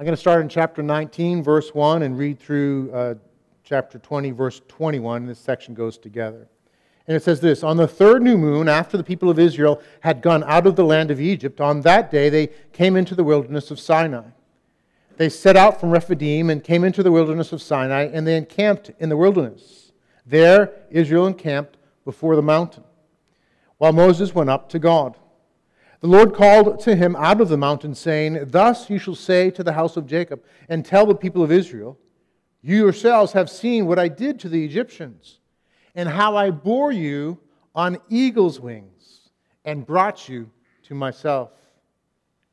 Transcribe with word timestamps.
I'm 0.00 0.06
going 0.06 0.16
to 0.16 0.20
start 0.20 0.40
in 0.40 0.48
chapter 0.48 0.82
19, 0.82 1.42
verse 1.42 1.74
1, 1.74 2.04
and 2.04 2.16
read 2.16 2.40
through 2.40 2.90
uh, 2.90 3.14
chapter 3.64 3.98
20, 3.98 4.30
verse 4.30 4.62
21. 4.66 5.26
This 5.26 5.38
section 5.38 5.74
goes 5.74 5.98
together. 5.98 6.48
And 7.06 7.14
it 7.14 7.22
says 7.22 7.42
this 7.42 7.62
On 7.62 7.76
the 7.76 7.86
third 7.86 8.22
new 8.22 8.38
moon, 8.38 8.66
after 8.66 8.96
the 8.96 9.04
people 9.04 9.28
of 9.28 9.38
Israel 9.38 9.82
had 10.00 10.22
gone 10.22 10.42
out 10.44 10.66
of 10.66 10.74
the 10.74 10.86
land 10.86 11.10
of 11.10 11.20
Egypt, 11.20 11.60
on 11.60 11.82
that 11.82 12.10
day 12.10 12.30
they 12.30 12.46
came 12.72 12.96
into 12.96 13.14
the 13.14 13.22
wilderness 13.22 13.70
of 13.70 13.78
Sinai. 13.78 14.28
They 15.18 15.28
set 15.28 15.54
out 15.54 15.78
from 15.78 15.90
Rephidim 15.90 16.48
and 16.48 16.64
came 16.64 16.82
into 16.82 17.02
the 17.02 17.12
wilderness 17.12 17.52
of 17.52 17.60
Sinai, 17.60 18.04
and 18.04 18.26
they 18.26 18.38
encamped 18.38 18.90
in 19.00 19.10
the 19.10 19.18
wilderness. 19.18 19.92
There 20.24 20.72
Israel 20.90 21.26
encamped 21.26 21.76
before 22.06 22.36
the 22.36 22.42
mountain, 22.42 22.84
while 23.76 23.92
Moses 23.92 24.34
went 24.34 24.48
up 24.48 24.70
to 24.70 24.78
God. 24.78 25.18
The 26.00 26.06
Lord 26.06 26.32
called 26.32 26.80
to 26.80 26.96
him 26.96 27.14
out 27.16 27.42
of 27.42 27.50
the 27.50 27.58
mountain, 27.58 27.94
saying, 27.94 28.46
Thus 28.46 28.88
you 28.88 28.98
shall 28.98 29.14
say 29.14 29.50
to 29.50 29.62
the 29.62 29.74
house 29.74 29.98
of 29.98 30.06
Jacob, 30.06 30.42
and 30.68 30.84
tell 30.84 31.04
the 31.04 31.14
people 31.14 31.42
of 31.42 31.52
Israel, 31.52 31.98
You 32.62 32.76
yourselves 32.76 33.32
have 33.32 33.50
seen 33.50 33.86
what 33.86 33.98
I 33.98 34.08
did 34.08 34.40
to 34.40 34.48
the 34.48 34.64
Egyptians, 34.64 35.40
and 35.94 36.08
how 36.08 36.36
I 36.36 36.50
bore 36.50 36.90
you 36.90 37.38
on 37.74 37.98
eagle's 38.08 38.58
wings, 38.58 39.28
and 39.66 39.84
brought 39.84 40.26
you 40.26 40.50
to 40.84 40.94
myself. 40.94 41.50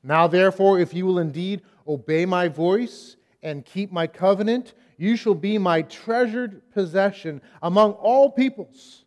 Now, 0.04 0.28
therefore, 0.28 0.80
if 0.80 0.94
you 0.94 1.06
will 1.06 1.20
indeed 1.20 1.62
obey 1.88 2.26
my 2.26 2.50
voice 2.50 3.16
and 3.42 3.64
keep 3.64 3.94
my 3.94 4.08
covenant, 4.08 4.74
you 4.98 5.16
shall 5.16 5.36
be 5.36 5.58
my 5.58 5.84
treasured 5.84 6.62
possession 6.72 7.42
among 7.62 7.94
all 7.94 8.30
peoples. 8.30 9.06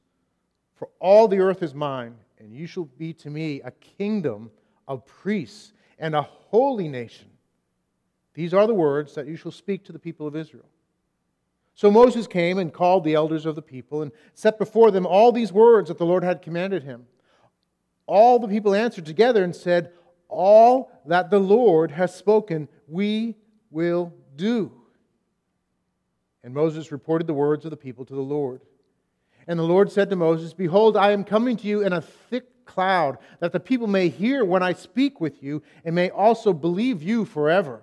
For 0.76 0.88
all 0.98 1.28
the 1.28 1.40
earth 1.40 1.62
is 1.62 1.74
mine 1.74 2.14
and 2.40 2.52
you 2.54 2.66
shall 2.66 2.86
be 2.98 3.12
to 3.12 3.30
me 3.30 3.60
a 3.62 3.70
kingdom 3.70 4.50
of 4.88 5.04
priests 5.06 5.72
and 5.98 6.14
a 6.14 6.22
holy 6.22 6.88
nation. 6.88 7.28
These 8.34 8.54
are 8.54 8.66
the 8.66 8.74
words 8.74 9.14
that 9.14 9.26
you 9.26 9.36
shall 9.36 9.52
speak 9.52 9.84
to 9.84 9.92
the 9.92 9.98
people 9.98 10.26
of 10.26 10.34
Israel. 10.34 10.64
So 11.74 11.90
Moses 11.90 12.26
came 12.26 12.58
and 12.58 12.72
called 12.72 13.04
the 13.04 13.14
elders 13.14 13.46
of 13.46 13.54
the 13.54 13.62
people 13.62 14.02
and 14.02 14.10
set 14.34 14.58
before 14.58 14.90
them 14.90 15.06
all 15.06 15.32
these 15.32 15.52
words 15.52 15.88
that 15.88 15.98
the 15.98 16.06
Lord 16.06 16.24
had 16.24 16.42
commanded 16.42 16.82
him. 16.82 17.06
All 18.06 18.38
the 18.38 18.48
people 18.48 18.74
answered 18.74 19.06
together 19.06 19.44
and 19.44 19.54
said, 19.54 19.92
All 20.28 20.90
that 21.06 21.30
the 21.30 21.38
Lord 21.38 21.90
has 21.90 22.14
spoken, 22.14 22.68
we 22.88 23.36
will 23.70 24.12
do. 24.36 24.72
And 26.42 26.54
Moses 26.54 26.90
reported 26.90 27.26
the 27.26 27.34
words 27.34 27.64
of 27.64 27.70
the 27.70 27.76
people 27.76 28.04
to 28.06 28.14
the 28.14 28.20
Lord. 28.20 28.62
And 29.46 29.58
the 29.58 29.64
Lord 29.64 29.90
said 29.90 30.10
to 30.10 30.16
Moses, 30.16 30.52
Behold, 30.52 30.96
I 30.96 31.12
am 31.12 31.24
coming 31.24 31.56
to 31.58 31.66
you 31.66 31.82
in 31.82 31.92
a 31.92 32.00
thick 32.00 32.64
cloud, 32.64 33.18
that 33.40 33.52
the 33.52 33.60
people 33.60 33.86
may 33.86 34.08
hear 34.08 34.44
when 34.44 34.62
I 34.62 34.72
speak 34.72 35.20
with 35.20 35.42
you, 35.42 35.62
and 35.84 35.94
may 35.94 36.10
also 36.10 36.52
believe 36.52 37.02
you 37.02 37.24
forever. 37.24 37.82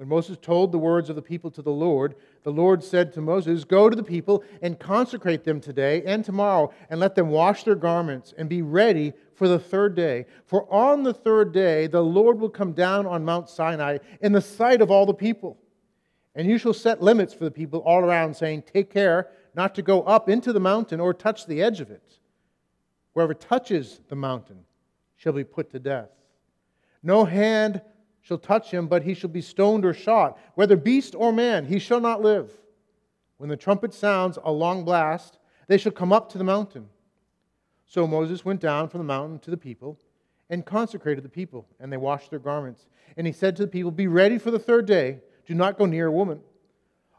When 0.00 0.08
Moses 0.08 0.38
told 0.40 0.72
the 0.72 0.78
words 0.78 1.10
of 1.10 1.16
the 1.16 1.20
people 1.20 1.50
to 1.50 1.60
the 1.60 1.70
Lord, 1.70 2.14
the 2.42 2.50
Lord 2.50 2.82
said 2.82 3.12
to 3.12 3.20
Moses, 3.20 3.64
Go 3.64 3.90
to 3.90 3.94
the 3.94 4.02
people 4.02 4.42
and 4.62 4.78
consecrate 4.78 5.44
them 5.44 5.60
today 5.60 6.02
and 6.06 6.24
tomorrow, 6.24 6.72
and 6.88 6.98
let 6.98 7.14
them 7.14 7.28
wash 7.28 7.64
their 7.64 7.74
garments 7.74 8.32
and 8.38 8.48
be 8.48 8.62
ready 8.62 9.12
for 9.34 9.46
the 9.46 9.58
third 9.58 9.94
day. 9.94 10.24
For 10.46 10.66
on 10.72 11.02
the 11.02 11.12
third 11.12 11.52
day 11.52 11.86
the 11.86 12.02
Lord 12.02 12.40
will 12.40 12.48
come 12.48 12.72
down 12.72 13.06
on 13.06 13.26
Mount 13.26 13.50
Sinai 13.50 13.98
in 14.22 14.32
the 14.32 14.40
sight 14.40 14.80
of 14.80 14.90
all 14.90 15.04
the 15.04 15.12
people. 15.12 15.58
And 16.34 16.48
you 16.48 16.56
shall 16.56 16.72
set 16.72 17.02
limits 17.02 17.34
for 17.34 17.44
the 17.44 17.50
people 17.50 17.80
all 17.80 18.00
around, 18.00 18.34
saying, 18.34 18.62
Take 18.72 18.90
care 18.90 19.28
not 19.54 19.74
to 19.74 19.82
go 19.82 20.02
up 20.02 20.28
into 20.28 20.52
the 20.52 20.60
mountain 20.60 21.00
or 21.00 21.12
touch 21.12 21.46
the 21.46 21.62
edge 21.62 21.80
of 21.80 21.90
it. 21.90 22.18
Whoever 23.14 23.34
touches 23.34 24.00
the 24.08 24.16
mountain 24.16 24.64
shall 25.16 25.32
be 25.32 25.44
put 25.44 25.70
to 25.70 25.78
death. 25.78 26.10
No 27.02 27.24
hand 27.24 27.82
shall 28.20 28.38
touch 28.38 28.70
him, 28.70 28.86
but 28.86 29.02
he 29.02 29.14
shall 29.14 29.30
be 29.30 29.40
stoned 29.40 29.84
or 29.84 29.94
shot. 29.94 30.38
Whether 30.54 30.76
beast 30.76 31.14
or 31.14 31.32
man, 31.32 31.66
he 31.66 31.78
shall 31.78 32.00
not 32.00 32.22
live. 32.22 32.50
When 33.38 33.48
the 33.48 33.56
trumpet 33.56 33.94
sounds 33.94 34.38
a 34.44 34.52
long 34.52 34.84
blast, 34.84 35.38
they 35.66 35.78
shall 35.78 35.92
come 35.92 36.12
up 36.12 36.30
to 36.30 36.38
the 36.38 36.44
mountain. 36.44 36.88
So 37.86 38.06
Moses 38.06 38.44
went 38.44 38.60
down 38.60 38.88
from 38.88 38.98
the 38.98 39.04
mountain 39.04 39.38
to 39.40 39.50
the 39.50 39.56
people 39.56 39.98
and 40.50 40.66
consecrated 40.66 41.24
the 41.24 41.28
people, 41.28 41.66
and 41.78 41.92
they 41.92 41.96
washed 41.96 42.30
their 42.30 42.38
garments. 42.38 42.86
And 43.16 43.26
he 43.26 43.32
said 43.32 43.56
to 43.56 43.62
the 43.62 43.70
people, 43.70 43.90
Be 43.90 44.06
ready 44.06 44.36
for 44.36 44.50
the 44.50 44.58
third 44.58 44.86
day. 44.86 45.20
Do 45.46 45.54
not 45.54 45.78
go 45.78 45.86
near 45.86 46.06
a 46.06 46.12
woman. 46.12 46.40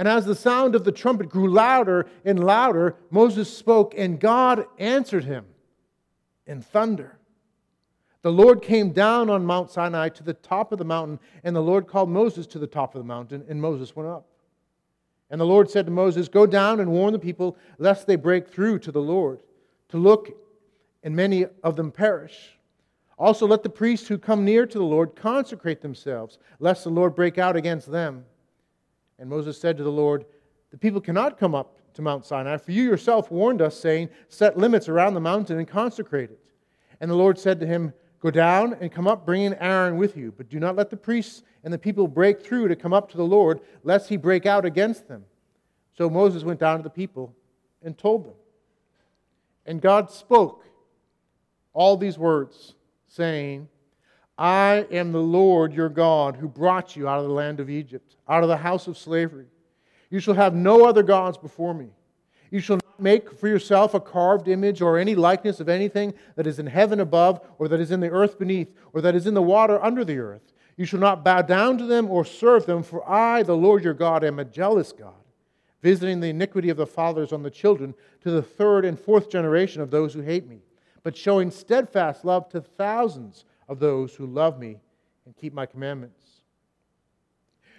And 0.00 0.08
as 0.08 0.24
the 0.24 0.34
sound 0.34 0.74
of 0.74 0.84
the 0.84 0.92
trumpet 0.92 1.28
grew 1.28 1.52
louder 1.52 2.06
and 2.24 2.42
louder, 2.42 2.96
Moses 3.10 3.54
spoke, 3.54 3.92
and 3.94 4.18
God 4.18 4.64
answered 4.78 5.24
him 5.24 5.44
in 6.46 6.62
thunder. 6.62 7.18
The 8.22 8.32
Lord 8.32 8.62
came 8.62 8.92
down 8.92 9.28
on 9.28 9.44
Mount 9.44 9.70
Sinai 9.70 10.08
to 10.08 10.22
the 10.22 10.32
top 10.32 10.72
of 10.72 10.78
the 10.78 10.86
mountain, 10.86 11.20
and 11.44 11.54
the 11.54 11.60
Lord 11.60 11.86
called 11.86 12.08
Moses 12.08 12.46
to 12.46 12.58
the 12.58 12.66
top 12.66 12.94
of 12.94 13.02
the 13.02 13.06
mountain, 13.06 13.44
and 13.46 13.60
Moses 13.60 13.94
went 13.94 14.08
up. 14.08 14.26
And 15.28 15.38
the 15.38 15.44
Lord 15.44 15.68
said 15.70 15.84
to 15.84 15.92
Moses, 15.92 16.28
Go 16.28 16.46
down 16.46 16.80
and 16.80 16.90
warn 16.90 17.12
the 17.12 17.18
people, 17.18 17.58
lest 17.76 18.06
they 18.06 18.16
break 18.16 18.48
through 18.48 18.78
to 18.78 18.90
the 18.90 19.02
Lord, 19.02 19.42
to 19.90 19.98
look, 19.98 20.30
and 21.02 21.14
many 21.14 21.44
of 21.62 21.76
them 21.76 21.92
perish. 21.92 22.56
Also, 23.18 23.46
let 23.46 23.62
the 23.62 23.68
priests 23.68 24.08
who 24.08 24.16
come 24.16 24.46
near 24.46 24.64
to 24.64 24.78
the 24.78 24.82
Lord 24.82 25.14
consecrate 25.14 25.82
themselves, 25.82 26.38
lest 26.58 26.84
the 26.84 26.90
Lord 26.90 27.14
break 27.14 27.36
out 27.36 27.54
against 27.54 27.92
them. 27.92 28.24
And 29.20 29.28
Moses 29.28 29.60
said 29.60 29.76
to 29.76 29.84
the 29.84 29.92
Lord, 29.92 30.24
The 30.70 30.78
people 30.78 31.00
cannot 31.00 31.38
come 31.38 31.54
up 31.54 31.76
to 31.94 32.02
Mount 32.02 32.24
Sinai, 32.24 32.56
for 32.56 32.72
you 32.72 32.82
yourself 32.82 33.30
warned 33.30 33.60
us, 33.60 33.78
saying, 33.78 34.08
Set 34.28 34.56
limits 34.56 34.88
around 34.88 35.14
the 35.14 35.20
mountain 35.20 35.58
and 35.58 35.68
consecrate 35.68 36.30
it. 36.30 36.40
And 37.00 37.10
the 37.10 37.16
Lord 37.16 37.38
said 37.38 37.60
to 37.60 37.66
him, 37.66 37.92
Go 38.20 38.30
down 38.30 38.76
and 38.80 38.90
come 38.90 39.06
up, 39.06 39.24
bringing 39.24 39.54
Aaron 39.54 39.96
with 39.96 40.16
you, 40.16 40.32
but 40.36 40.48
do 40.48 40.58
not 40.58 40.76
let 40.76 40.90
the 40.90 40.96
priests 40.96 41.42
and 41.64 41.72
the 41.72 41.78
people 41.78 42.08
break 42.08 42.42
through 42.42 42.68
to 42.68 42.76
come 42.76 42.92
up 42.92 43.10
to 43.10 43.16
the 43.16 43.24
Lord, 43.24 43.60
lest 43.82 44.08
he 44.08 44.16
break 44.16 44.46
out 44.46 44.64
against 44.64 45.08
them. 45.08 45.24
So 45.96 46.08
Moses 46.08 46.42
went 46.42 46.60
down 46.60 46.78
to 46.78 46.82
the 46.82 46.90
people 46.90 47.34
and 47.82 47.96
told 47.96 48.24
them. 48.24 48.34
And 49.66 49.80
God 49.80 50.10
spoke 50.10 50.64
all 51.72 51.96
these 51.96 52.18
words, 52.18 52.74
saying, 53.06 53.68
I 54.40 54.86
am 54.90 55.12
the 55.12 55.18
Lord 55.18 55.74
your 55.74 55.90
God 55.90 56.34
who 56.34 56.48
brought 56.48 56.96
you 56.96 57.06
out 57.06 57.18
of 57.18 57.26
the 57.26 57.30
land 57.30 57.60
of 57.60 57.68
Egypt, 57.68 58.16
out 58.26 58.42
of 58.42 58.48
the 58.48 58.56
house 58.56 58.86
of 58.86 58.96
slavery. 58.96 59.44
You 60.08 60.18
shall 60.18 60.32
have 60.32 60.54
no 60.54 60.86
other 60.86 61.02
gods 61.02 61.36
before 61.36 61.74
me. 61.74 61.90
You 62.50 62.60
shall 62.60 62.76
not 62.76 62.98
make 62.98 63.30
for 63.38 63.48
yourself 63.48 63.92
a 63.92 64.00
carved 64.00 64.48
image 64.48 64.80
or 64.80 64.96
any 64.96 65.14
likeness 65.14 65.60
of 65.60 65.68
anything 65.68 66.14
that 66.36 66.46
is 66.46 66.58
in 66.58 66.66
heaven 66.66 67.00
above, 67.00 67.46
or 67.58 67.68
that 67.68 67.80
is 67.80 67.90
in 67.90 68.00
the 68.00 68.08
earth 68.08 68.38
beneath, 68.38 68.72
or 68.94 69.02
that 69.02 69.14
is 69.14 69.26
in 69.26 69.34
the 69.34 69.42
water 69.42 69.82
under 69.84 70.06
the 70.06 70.18
earth. 70.18 70.54
You 70.78 70.86
shall 70.86 71.00
not 71.00 71.22
bow 71.22 71.42
down 71.42 71.76
to 71.76 71.84
them 71.84 72.10
or 72.10 72.24
serve 72.24 72.64
them, 72.64 72.82
for 72.82 73.06
I, 73.06 73.42
the 73.42 73.54
Lord 73.54 73.84
your 73.84 73.92
God, 73.92 74.24
am 74.24 74.38
a 74.38 74.44
jealous 74.46 74.90
God, 74.90 75.12
visiting 75.82 76.18
the 76.18 76.30
iniquity 76.30 76.70
of 76.70 76.78
the 76.78 76.86
fathers 76.86 77.34
on 77.34 77.42
the 77.42 77.50
children 77.50 77.92
to 78.22 78.30
the 78.30 78.42
third 78.42 78.86
and 78.86 78.98
fourth 78.98 79.28
generation 79.28 79.82
of 79.82 79.90
those 79.90 80.14
who 80.14 80.22
hate 80.22 80.48
me, 80.48 80.62
but 81.02 81.14
showing 81.14 81.50
steadfast 81.50 82.24
love 82.24 82.48
to 82.48 82.62
thousands 82.62 83.44
of 83.70 83.78
those 83.78 84.14
who 84.14 84.26
love 84.26 84.58
me 84.58 84.76
and 85.24 85.36
keep 85.36 85.54
my 85.54 85.64
commandments. 85.64 86.20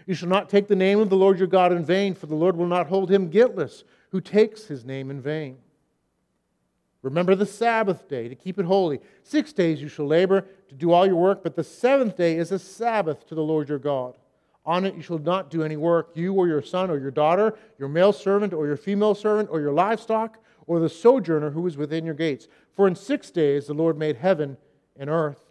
You 0.07 0.15
shall 0.15 0.29
not 0.29 0.49
take 0.49 0.67
the 0.67 0.75
name 0.75 0.99
of 0.99 1.09
the 1.09 1.17
Lord 1.17 1.37
your 1.37 1.47
God 1.47 1.73
in 1.73 1.85
vain, 1.85 2.15
for 2.15 2.25
the 2.25 2.35
Lord 2.35 2.55
will 2.55 2.65
not 2.65 2.87
hold 2.87 3.11
him 3.11 3.29
guiltless 3.29 3.83
who 4.09 4.21
takes 4.21 4.65
his 4.65 4.85
name 4.85 5.11
in 5.11 5.21
vain. 5.21 5.57
Remember 7.01 7.35
the 7.35 7.45
Sabbath 7.45 8.07
day 8.07 8.29
to 8.29 8.35
keep 8.35 8.57
it 8.57 8.65
holy. 8.65 9.01
Six 9.23 9.53
days 9.53 9.81
you 9.81 9.89
shall 9.89 10.07
labor 10.07 10.45
to 10.69 10.75
do 10.75 10.91
all 10.91 11.05
your 11.05 11.15
work, 11.17 11.43
but 11.43 11.55
the 11.55 11.63
seventh 11.63 12.15
day 12.15 12.37
is 12.37 12.51
a 12.51 12.59
Sabbath 12.59 13.27
to 13.27 13.35
the 13.35 13.43
Lord 13.43 13.69
your 13.69 13.79
God. 13.79 14.15
On 14.65 14.85
it 14.85 14.95
you 14.95 15.01
shall 15.01 15.17
not 15.17 15.49
do 15.49 15.63
any 15.63 15.75
work, 15.75 16.11
you 16.13 16.33
or 16.33 16.47
your 16.47 16.61
son 16.61 16.89
or 16.89 16.99
your 16.99 17.11
daughter, 17.11 17.57
your 17.77 17.89
male 17.89 18.13
servant 18.13 18.53
or 18.53 18.65
your 18.65 18.77
female 18.77 19.15
servant, 19.15 19.49
or 19.51 19.59
your 19.59 19.73
livestock, 19.73 20.37
or 20.67 20.79
the 20.79 20.87
sojourner 20.87 21.49
who 21.49 21.65
is 21.67 21.75
within 21.75 22.05
your 22.05 22.13
gates. 22.13 22.47
For 22.75 22.87
in 22.87 22.95
six 22.95 23.29
days 23.29 23.67
the 23.67 23.73
Lord 23.73 23.97
made 23.97 24.15
heaven 24.17 24.57
and 24.97 25.09
earth, 25.09 25.50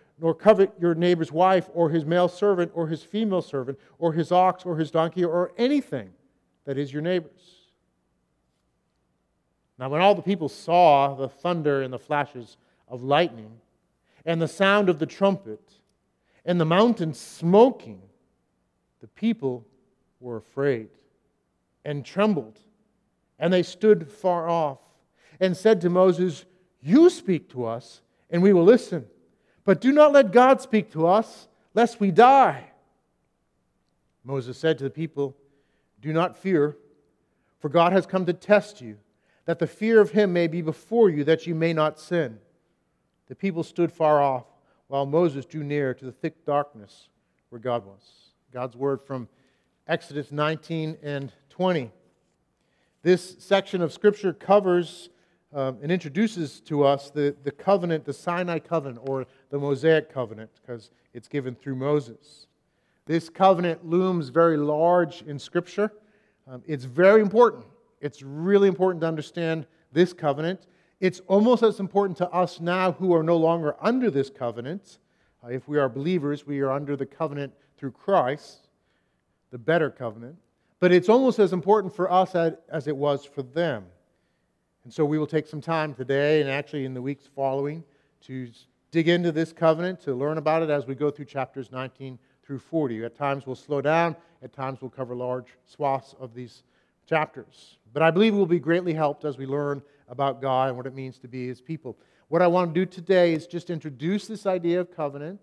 nor 0.19 0.33
covet 0.33 0.71
your 0.79 0.95
neighbor's 0.95 1.31
wife, 1.31 1.69
or 1.73 1.89
his 1.89 2.05
male 2.05 2.27
servant, 2.27 2.71
or 2.75 2.87
his 2.87 3.03
female 3.03 3.41
servant, 3.41 3.79
or 3.97 4.13
his 4.13 4.31
ox, 4.31 4.65
or 4.65 4.77
his 4.77 4.91
donkey, 4.91 5.23
or 5.23 5.51
anything 5.57 6.11
that 6.65 6.77
is 6.77 6.93
your 6.93 7.01
neighbor's. 7.01 7.61
Now, 9.77 9.89
when 9.89 10.01
all 10.01 10.13
the 10.13 10.21
people 10.21 10.47
saw 10.47 11.15
the 11.15 11.27
thunder 11.27 11.81
and 11.81 11.91
the 11.91 11.99
flashes 11.99 12.57
of 12.87 13.03
lightning, 13.03 13.51
and 14.25 14.39
the 14.39 14.47
sound 14.47 14.89
of 14.89 14.99
the 14.99 15.07
trumpet, 15.07 15.73
and 16.45 16.59
the 16.59 16.65
mountain 16.65 17.13
smoking, 17.13 18.01
the 18.99 19.07
people 19.07 19.65
were 20.19 20.37
afraid 20.37 20.89
and 21.83 22.05
trembled, 22.05 22.59
and 23.39 23.51
they 23.51 23.63
stood 23.63 24.07
far 24.07 24.47
off 24.47 24.79
and 25.39 25.57
said 25.57 25.81
to 25.81 25.89
Moses, 25.89 26.45
You 26.81 27.09
speak 27.09 27.49
to 27.49 27.65
us, 27.65 28.01
and 28.29 28.43
we 28.43 28.53
will 28.53 28.63
listen. 28.63 29.05
But 29.71 29.79
do 29.79 29.93
not 29.93 30.11
let 30.11 30.33
God 30.33 30.59
speak 30.59 30.91
to 30.91 31.07
us, 31.07 31.47
lest 31.73 32.01
we 32.01 32.11
die. 32.11 32.71
Moses 34.25 34.57
said 34.57 34.77
to 34.79 34.83
the 34.83 34.89
people, 34.89 35.33
Do 36.01 36.11
not 36.11 36.37
fear, 36.37 36.75
for 37.57 37.69
God 37.69 37.93
has 37.93 38.05
come 38.05 38.25
to 38.25 38.33
test 38.33 38.81
you, 38.81 38.97
that 39.45 39.59
the 39.59 39.67
fear 39.67 40.01
of 40.01 40.11
him 40.11 40.33
may 40.33 40.47
be 40.47 40.61
before 40.61 41.09
you, 41.09 41.23
that 41.23 41.47
you 41.47 41.55
may 41.55 41.71
not 41.71 42.01
sin. 42.01 42.39
The 43.29 43.35
people 43.35 43.63
stood 43.63 43.93
far 43.93 44.21
off, 44.21 44.43
while 44.87 45.05
Moses 45.05 45.45
drew 45.45 45.63
near 45.63 45.93
to 45.93 46.03
the 46.03 46.11
thick 46.11 46.45
darkness 46.45 47.07
where 47.47 47.61
God 47.61 47.85
was. 47.85 48.33
God's 48.51 48.75
word 48.75 49.01
from 49.01 49.29
Exodus 49.87 50.33
19 50.33 50.97
and 51.01 51.31
20. 51.49 51.89
This 53.03 53.37
section 53.39 53.81
of 53.81 53.93
Scripture 53.93 54.33
covers 54.33 55.09
um, 55.53 55.77
and 55.81 55.91
introduces 55.91 56.61
to 56.61 56.83
us 56.83 57.09
the, 57.09 57.35
the 57.43 57.51
covenant, 57.51 58.05
the 58.05 58.13
Sinai 58.13 58.59
covenant, 58.59 58.99
or 59.09 59.25
the 59.49 59.59
Mosaic 59.59 60.11
covenant, 60.13 60.49
because 60.61 60.91
it's 61.13 61.27
given 61.27 61.55
through 61.55 61.75
Moses. 61.75 62.47
This 63.05 63.29
covenant 63.29 63.85
looms 63.85 64.29
very 64.29 64.57
large 64.57 65.23
in 65.23 65.37
Scripture. 65.37 65.91
Um, 66.47 66.63
it's 66.65 66.85
very 66.85 67.21
important. 67.21 67.65
It's 67.99 68.21
really 68.21 68.67
important 68.67 69.01
to 69.01 69.07
understand 69.07 69.65
this 69.91 70.13
covenant. 70.13 70.67
It's 70.99 71.19
almost 71.27 71.63
as 71.63 71.79
important 71.79 72.17
to 72.19 72.29
us 72.29 72.59
now 72.59 72.93
who 72.93 73.13
are 73.13 73.23
no 73.23 73.37
longer 73.37 73.75
under 73.81 74.09
this 74.11 74.29
covenant. 74.29 74.99
Uh, 75.43 75.47
if 75.49 75.67
we 75.67 75.79
are 75.79 75.89
believers, 75.89 76.45
we 76.45 76.61
are 76.61 76.71
under 76.71 76.95
the 76.95 77.05
covenant 77.05 77.53
through 77.77 77.91
Christ 77.91 78.67
the 79.51 79.57
better 79.57 79.89
covenant, 79.89 80.37
but 80.79 80.91
it's 80.91 81.09
almost 81.09 81.37
as 81.37 81.53
important 81.53 81.93
for 81.93 82.09
us 82.09 82.35
as 82.35 82.87
it 82.87 82.95
was 82.95 83.25
for 83.25 83.43
them. 83.43 83.85
And 84.83 84.93
so 84.93 85.05
we 85.05 85.19
will 85.19 85.27
take 85.27 85.47
some 85.47 85.61
time 85.61 85.93
today 85.93 86.41
and 86.41 86.49
actually 86.49 86.85
in 86.85 86.93
the 86.93 87.01
weeks 87.01 87.29
following 87.35 87.83
to 88.21 88.49
dig 88.91 89.07
into 89.07 89.31
this 89.31 89.53
covenant, 89.53 90.01
to 90.01 90.13
learn 90.13 90.37
about 90.37 90.63
it 90.63 90.69
as 90.69 90.85
we 90.85 90.95
go 90.95 91.11
through 91.11 91.25
chapters 91.25 91.71
19 91.71 92.17
through 92.43 92.59
40. 92.59 93.05
At 93.05 93.15
times 93.15 93.45
we'll 93.45 93.55
slow 93.55 93.81
down, 93.81 94.15
at 94.41 94.53
times 94.53 94.81
we'll 94.81 94.89
cover 94.89 95.15
large 95.15 95.47
swaths 95.65 96.15
of 96.19 96.33
these 96.33 96.63
chapters. 97.07 97.77
But 97.93 98.03
I 98.03 98.11
believe 98.11 98.35
we'll 98.35 98.45
be 98.45 98.59
greatly 98.59 98.93
helped 98.93 99.25
as 99.25 99.37
we 99.37 99.45
learn 99.45 99.81
about 100.07 100.41
God 100.41 100.69
and 100.69 100.77
what 100.77 100.87
it 100.87 100.95
means 100.95 101.19
to 101.19 101.27
be 101.27 101.47
His 101.47 101.61
people. 101.61 101.97
What 102.27 102.41
I 102.41 102.47
want 102.47 102.73
to 102.73 102.85
do 102.85 102.85
today 102.85 103.33
is 103.33 103.47
just 103.47 103.69
introduce 103.69 104.27
this 104.27 104.45
idea 104.45 104.79
of 104.79 104.95
covenant 104.95 105.41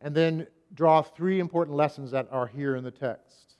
and 0.00 0.14
then 0.14 0.46
draw 0.74 1.02
three 1.02 1.40
important 1.40 1.76
lessons 1.76 2.10
that 2.12 2.28
are 2.30 2.46
here 2.46 2.76
in 2.76 2.84
the 2.84 2.90
text. 2.90 3.56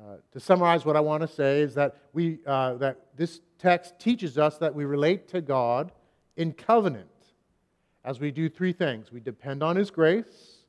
Uh, 0.00 0.16
to 0.32 0.40
summarize, 0.40 0.86
what 0.86 0.96
I 0.96 1.00
want 1.00 1.20
to 1.22 1.28
say 1.28 1.60
is 1.60 1.74
that, 1.74 1.96
we, 2.14 2.38
uh, 2.46 2.74
that 2.74 3.16
this 3.16 3.40
text 3.58 3.98
teaches 3.98 4.38
us 4.38 4.56
that 4.58 4.74
we 4.74 4.86
relate 4.86 5.28
to 5.28 5.42
God 5.42 5.92
in 6.36 6.52
covenant 6.52 7.08
as 8.02 8.18
we 8.18 8.30
do 8.30 8.48
three 8.48 8.72
things 8.72 9.12
we 9.12 9.20
depend 9.20 9.62
on 9.62 9.76
His 9.76 9.90
grace, 9.90 10.64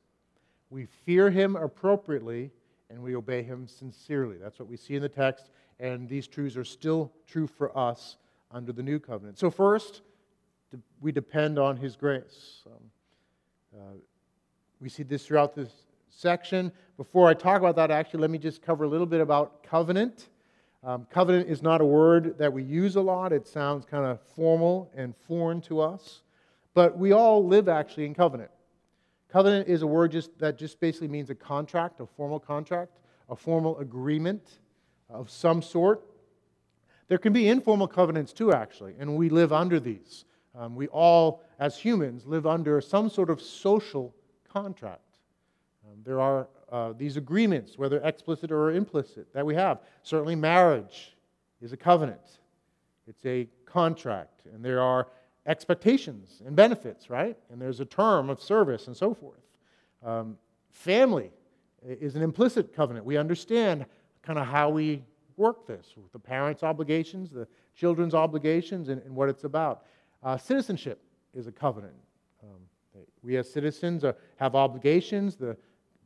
we 0.68 0.86
fear 1.06 1.30
Him 1.30 1.56
appropriately, 1.56 2.50
and 2.90 3.02
we 3.02 3.16
obey 3.16 3.42
Him 3.42 3.66
sincerely. 3.66 4.36
That's 4.36 4.58
what 4.58 4.68
we 4.68 4.76
see 4.76 4.96
in 4.96 5.02
the 5.02 5.08
text, 5.08 5.48
and 5.80 6.08
these 6.08 6.26
truths 6.26 6.56
are 6.56 6.64
still 6.64 7.10
true 7.26 7.46
for 7.46 7.76
us 7.76 8.18
under 8.50 8.72
the 8.72 8.82
new 8.82 8.98
covenant. 8.98 9.38
So, 9.38 9.50
first, 9.50 10.02
we 11.00 11.10
depend 11.10 11.58
on 11.58 11.78
His 11.78 11.96
grace. 11.96 12.62
Um, 12.66 13.80
uh, 13.80 13.94
we 14.78 14.90
see 14.90 15.04
this 15.04 15.24
throughout 15.26 15.54
this 15.54 15.70
section. 16.14 16.72
Before 16.96 17.28
I 17.28 17.34
talk 17.34 17.58
about 17.58 17.76
that, 17.76 17.90
actually, 17.90 18.20
let 18.20 18.30
me 18.30 18.38
just 18.38 18.62
cover 18.62 18.84
a 18.84 18.88
little 18.88 19.06
bit 19.06 19.20
about 19.20 19.62
covenant. 19.62 20.28
Um, 20.84 21.06
covenant 21.10 21.48
is 21.48 21.62
not 21.62 21.80
a 21.80 21.84
word 21.84 22.36
that 22.38 22.52
we 22.52 22.62
use 22.62 22.96
a 22.96 23.00
lot, 23.00 23.32
it 23.32 23.46
sounds 23.46 23.84
kind 23.84 24.04
of 24.04 24.20
formal 24.34 24.90
and 24.96 25.14
foreign 25.28 25.60
to 25.62 25.80
us. 25.80 26.22
But 26.74 26.98
we 26.98 27.12
all 27.12 27.46
live 27.46 27.68
actually 27.68 28.06
in 28.06 28.14
covenant. 28.14 28.50
Covenant 29.28 29.68
is 29.68 29.82
a 29.82 29.86
word 29.86 30.12
just, 30.12 30.36
that 30.38 30.58
just 30.58 30.80
basically 30.80 31.08
means 31.08 31.30
a 31.30 31.34
contract, 31.34 32.00
a 32.00 32.06
formal 32.06 32.40
contract, 32.40 32.98
a 33.28 33.36
formal 33.36 33.78
agreement 33.78 34.58
of 35.08 35.30
some 35.30 35.62
sort. 35.62 36.02
There 37.08 37.18
can 37.18 37.32
be 37.32 37.48
informal 37.48 37.86
covenants 37.86 38.32
too, 38.32 38.52
actually, 38.52 38.94
and 38.98 39.16
we 39.16 39.28
live 39.28 39.52
under 39.52 39.78
these. 39.78 40.24
Um, 40.54 40.74
we 40.74 40.88
all, 40.88 41.42
as 41.58 41.78
humans, 41.78 42.26
live 42.26 42.46
under 42.46 42.80
some 42.80 43.08
sort 43.08 43.30
of 43.30 43.40
social 43.40 44.14
contract. 44.52 45.11
Um, 45.84 45.98
there 46.04 46.20
are 46.20 46.48
uh, 46.70 46.92
these 46.96 47.16
agreements, 47.16 47.76
whether 47.76 48.00
explicit 48.04 48.50
or 48.50 48.72
implicit, 48.72 49.32
that 49.34 49.44
we 49.44 49.54
have. 49.54 49.80
Certainly, 50.02 50.36
marriage 50.36 51.16
is 51.60 51.72
a 51.72 51.76
covenant, 51.76 52.40
it's 53.06 53.24
a 53.26 53.48
contract, 53.66 54.42
and 54.52 54.64
there 54.64 54.80
are 54.80 55.08
expectations 55.46 56.40
and 56.46 56.54
benefits, 56.54 57.10
right? 57.10 57.36
And 57.50 57.60
there's 57.60 57.80
a 57.80 57.84
term 57.84 58.30
of 58.30 58.40
service 58.40 58.86
and 58.86 58.96
so 58.96 59.12
forth. 59.12 59.40
Um, 60.04 60.38
family 60.70 61.30
is 61.84 62.14
an 62.14 62.22
implicit 62.22 62.74
covenant. 62.74 63.04
We 63.04 63.16
understand 63.16 63.86
kind 64.22 64.38
of 64.38 64.46
how 64.46 64.70
we 64.70 65.02
work 65.36 65.66
this 65.66 65.94
with 65.96 66.12
the 66.12 66.18
parents' 66.18 66.62
obligations, 66.62 67.30
the 67.30 67.48
children's 67.74 68.14
obligations, 68.14 68.88
and, 68.88 69.02
and 69.02 69.14
what 69.14 69.28
it's 69.28 69.44
about. 69.44 69.84
Uh, 70.22 70.36
citizenship 70.36 71.02
is 71.34 71.46
a 71.46 71.52
covenant. 71.52 71.94
Um, 72.42 72.60
we 73.22 73.36
as 73.36 73.50
citizens 73.50 74.04
are, 74.04 74.14
have 74.36 74.54
obligations. 74.54 75.36
The, 75.36 75.56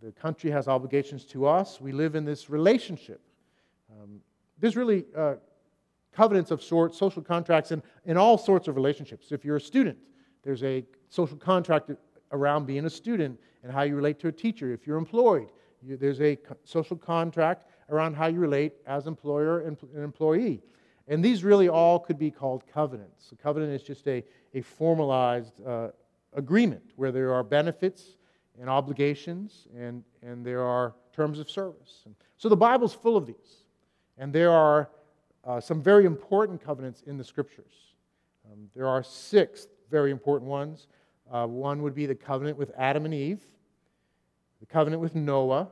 the 0.02 0.12
country 0.12 0.50
has 0.50 0.68
obligations 0.68 1.24
to 1.26 1.46
us. 1.46 1.80
We 1.80 1.92
live 1.92 2.14
in 2.14 2.24
this 2.24 2.50
relationship. 2.50 3.20
Um, 3.90 4.20
there's 4.58 4.76
really 4.76 5.06
uh, 5.16 5.34
covenants 6.12 6.50
of 6.50 6.62
sorts, 6.62 6.98
social 6.98 7.22
contracts, 7.22 7.72
in, 7.72 7.82
in 8.04 8.16
all 8.16 8.38
sorts 8.38 8.68
of 8.68 8.76
relationships. 8.76 9.32
If 9.32 9.44
you're 9.44 9.56
a 9.56 9.60
student, 9.60 9.98
there's 10.42 10.62
a 10.62 10.84
social 11.08 11.36
contract 11.36 11.90
around 12.32 12.66
being 12.66 12.84
a 12.84 12.90
student 12.90 13.38
and 13.62 13.72
how 13.72 13.82
you 13.82 13.96
relate 13.96 14.18
to 14.20 14.28
a 14.28 14.32
teacher. 14.32 14.72
If 14.72 14.86
you're 14.86 14.98
employed, 14.98 15.48
you, 15.82 15.96
there's 15.96 16.20
a 16.20 16.36
co- 16.36 16.56
social 16.64 16.96
contract 16.96 17.66
around 17.90 18.14
how 18.14 18.26
you 18.26 18.38
relate 18.40 18.74
as 18.86 19.06
employer 19.06 19.60
and, 19.60 19.76
and 19.94 20.02
employee. 20.02 20.62
And 21.08 21.24
these 21.24 21.44
really 21.44 21.68
all 21.68 21.98
could 22.00 22.18
be 22.18 22.30
called 22.30 22.64
covenants. 22.72 23.30
A 23.32 23.36
covenant 23.36 23.72
is 23.72 23.82
just 23.82 24.06
a, 24.08 24.24
a 24.54 24.60
formalized 24.60 25.54
uh, 25.64 25.88
agreement 26.32 26.82
where 26.96 27.12
there 27.12 27.32
are 27.32 27.44
benefits 27.44 28.16
and 28.60 28.68
obligations 28.70 29.66
and, 29.76 30.02
and 30.22 30.44
there 30.44 30.62
are 30.62 30.94
terms 31.12 31.38
of 31.38 31.50
service. 31.50 32.02
And 32.04 32.14
so 32.36 32.48
the 32.48 32.56
Bible's 32.56 32.94
full 32.94 33.16
of 33.16 33.26
these. 33.26 33.64
And 34.18 34.32
there 34.32 34.50
are 34.50 34.90
uh, 35.44 35.60
some 35.60 35.82
very 35.82 36.06
important 36.06 36.62
covenants 36.62 37.02
in 37.02 37.16
the 37.16 37.24
scriptures. 37.24 37.72
Um, 38.50 38.68
there 38.74 38.88
are 38.88 39.02
six 39.02 39.66
very 39.90 40.10
important 40.10 40.50
ones. 40.50 40.88
Uh, 41.30 41.46
one 41.46 41.82
would 41.82 41.94
be 41.94 42.06
the 42.06 42.14
covenant 42.14 42.56
with 42.56 42.70
Adam 42.76 43.04
and 43.04 43.14
Eve, 43.14 43.40
the 44.60 44.66
covenant 44.66 45.02
with 45.02 45.14
Noah, 45.14 45.68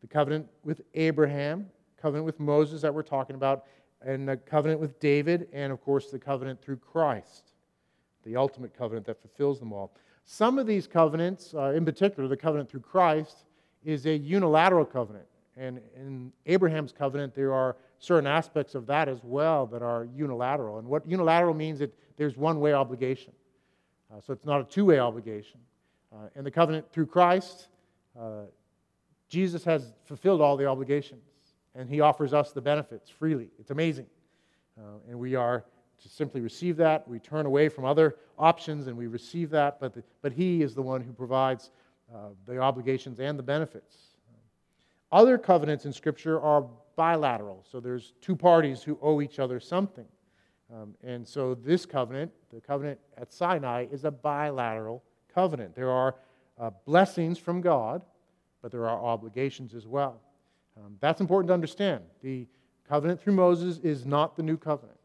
the 0.00 0.06
covenant 0.06 0.46
with 0.64 0.82
Abraham, 0.94 1.66
covenant 2.00 2.24
with 2.24 2.40
Moses 2.40 2.82
that 2.82 2.92
we're 2.92 3.02
talking 3.02 3.36
about, 3.36 3.64
and 4.04 4.28
the 4.28 4.36
covenant 4.36 4.80
with 4.80 4.98
David, 5.00 5.48
and 5.52 5.72
of 5.72 5.82
course 5.82 6.10
the 6.10 6.18
covenant 6.18 6.60
through 6.60 6.76
Christ 6.76 7.52
the 8.24 8.36
ultimate 8.36 8.76
covenant 8.76 9.06
that 9.06 9.20
fulfills 9.20 9.58
them 9.58 9.72
all. 9.72 9.92
Some 10.24 10.58
of 10.58 10.66
these 10.66 10.86
covenants, 10.86 11.54
uh, 11.54 11.72
in 11.72 11.84
particular, 11.84 12.28
the 12.28 12.36
covenant 12.36 12.70
through 12.70 12.80
Christ, 12.80 13.44
is 13.84 14.06
a 14.06 14.16
unilateral 14.16 14.84
covenant. 14.84 15.26
And 15.56 15.80
in 15.96 16.32
Abraham's 16.46 16.92
covenant, 16.92 17.34
there 17.34 17.52
are 17.52 17.76
certain 17.98 18.26
aspects 18.26 18.74
of 18.74 18.86
that 18.86 19.08
as 19.08 19.18
well 19.22 19.66
that 19.66 19.82
are 19.82 20.08
unilateral. 20.14 20.78
And 20.78 20.88
what 20.88 21.06
unilateral 21.06 21.54
means 21.54 21.76
is 21.76 21.80
that 21.80 21.94
there's 22.16 22.36
one 22.36 22.60
way 22.60 22.72
obligation. 22.72 23.32
Uh, 24.10 24.20
so 24.20 24.32
it's 24.32 24.46
not 24.46 24.60
a 24.60 24.64
two 24.64 24.84
way 24.84 24.98
obligation. 24.98 25.60
Uh, 26.12 26.28
and 26.34 26.46
the 26.46 26.50
covenant 26.50 26.90
through 26.92 27.06
Christ, 27.06 27.68
uh, 28.18 28.42
Jesus 29.28 29.64
has 29.64 29.92
fulfilled 30.04 30.40
all 30.40 30.56
the 30.56 30.66
obligations. 30.66 31.22
And 31.74 31.88
he 31.88 32.00
offers 32.00 32.34
us 32.34 32.52
the 32.52 32.60
benefits 32.60 33.08
freely. 33.08 33.48
It's 33.58 33.70
amazing. 33.70 34.06
Uh, 34.78 34.98
and 35.08 35.18
we 35.18 35.34
are 35.34 35.64
to 36.02 36.08
simply 36.08 36.40
receive 36.40 36.76
that. 36.78 37.06
We 37.08 37.18
turn 37.18 37.46
away 37.46 37.68
from 37.68 37.84
other 37.84 38.16
options 38.38 38.86
and 38.86 38.96
we 38.96 39.06
receive 39.06 39.50
that, 39.50 39.80
but, 39.80 39.94
the, 39.94 40.02
but 40.20 40.32
He 40.32 40.62
is 40.62 40.74
the 40.74 40.82
one 40.82 41.00
who 41.00 41.12
provides 41.12 41.70
uh, 42.14 42.28
the 42.46 42.58
obligations 42.58 43.20
and 43.20 43.38
the 43.38 43.42
benefits. 43.42 43.96
Other 45.12 45.36
covenants 45.36 45.84
in 45.84 45.92
Scripture 45.92 46.40
are 46.40 46.64
bilateral. 46.96 47.64
So 47.70 47.80
there's 47.80 48.14
two 48.20 48.34
parties 48.34 48.82
who 48.82 48.98
owe 49.02 49.20
each 49.20 49.38
other 49.38 49.60
something. 49.60 50.06
Um, 50.72 50.94
and 51.02 51.26
so 51.26 51.54
this 51.54 51.84
covenant, 51.84 52.32
the 52.52 52.60
covenant 52.60 52.98
at 53.18 53.30
Sinai, 53.30 53.86
is 53.92 54.04
a 54.04 54.10
bilateral 54.10 55.04
covenant. 55.32 55.74
There 55.74 55.90
are 55.90 56.14
uh, 56.58 56.70
blessings 56.86 57.38
from 57.38 57.60
God, 57.60 58.02
but 58.62 58.70
there 58.70 58.88
are 58.88 58.98
obligations 58.98 59.74
as 59.74 59.86
well. 59.86 60.20
Um, 60.78 60.96
that's 61.00 61.20
important 61.20 61.48
to 61.48 61.54
understand. 61.54 62.04
The 62.22 62.46
covenant 62.88 63.20
through 63.20 63.34
Moses 63.34 63.78
is 63.78 64.06
not 64.06 64.36
the 64.36 64.42
new 64.42 64.56
covenant. 64.56 64.98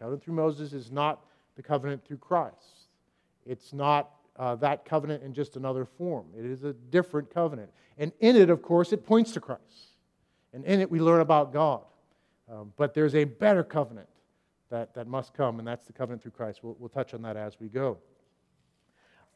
Covenant 0.00 0.24
through 0.24 0.34
Moses 0.34 0.72
is 0.72 0.90
not 0.90 1.24
the 1.56 1.62
covenant 1.62 2.04
through 2.04 2.16
Christ. 2.16 2.88
It's 3.46 3.72
not 3.72 4.10
uh, 4.36 4.54
that 4.56 4.84
covenant 4.84 5.22
in 5.22 5.34
just 5.34 5.56
another 5.56 5.84
form. 5.84 6.26
It 6.36 6.46
is 6.46 6.64
a 6.64 6.72
different 6.72 7.32
covenant. 7.32 7.70
And 7.98 8.12
in 8.20 8.34
it, 8.34 8.48
of 8.48 8.62
course, 8.62 8.92
it 8.92 9.04
points 9.04 9.32
to 9.32 9.40
Christ. 9.40 9.98
And 10.54 10.64
in 10.64 10.80
it, 10.80 10.90
we 10.90 11.00
learn 11.00 11.20
about 11.20 11.52
God. 11.52 11.82
Um, 12.50 12.72
but 12.76 12.94
there's 12.94 13.14
a 13.14 13.24
better 13.24 13.62
covenant 13.62 14.08
that, 14.70 14.94
that 14.94 15.06
must 15.06 15.34
come, 15.34 15.58
and 15.58 15.68
that's 15.68 15.86
the 15.86 15.92
covenant 15.92 16.22
through 16.22 16.32
Christ. 16.32 16.60
We'll, 16.62 16.76
we'll 16.78 16.88
touch 16.88 17.12
on 17.12 17.22
that 17.22 17.36
as 17.36 17.60
we 17.60 17.68
go. 17.68 17.98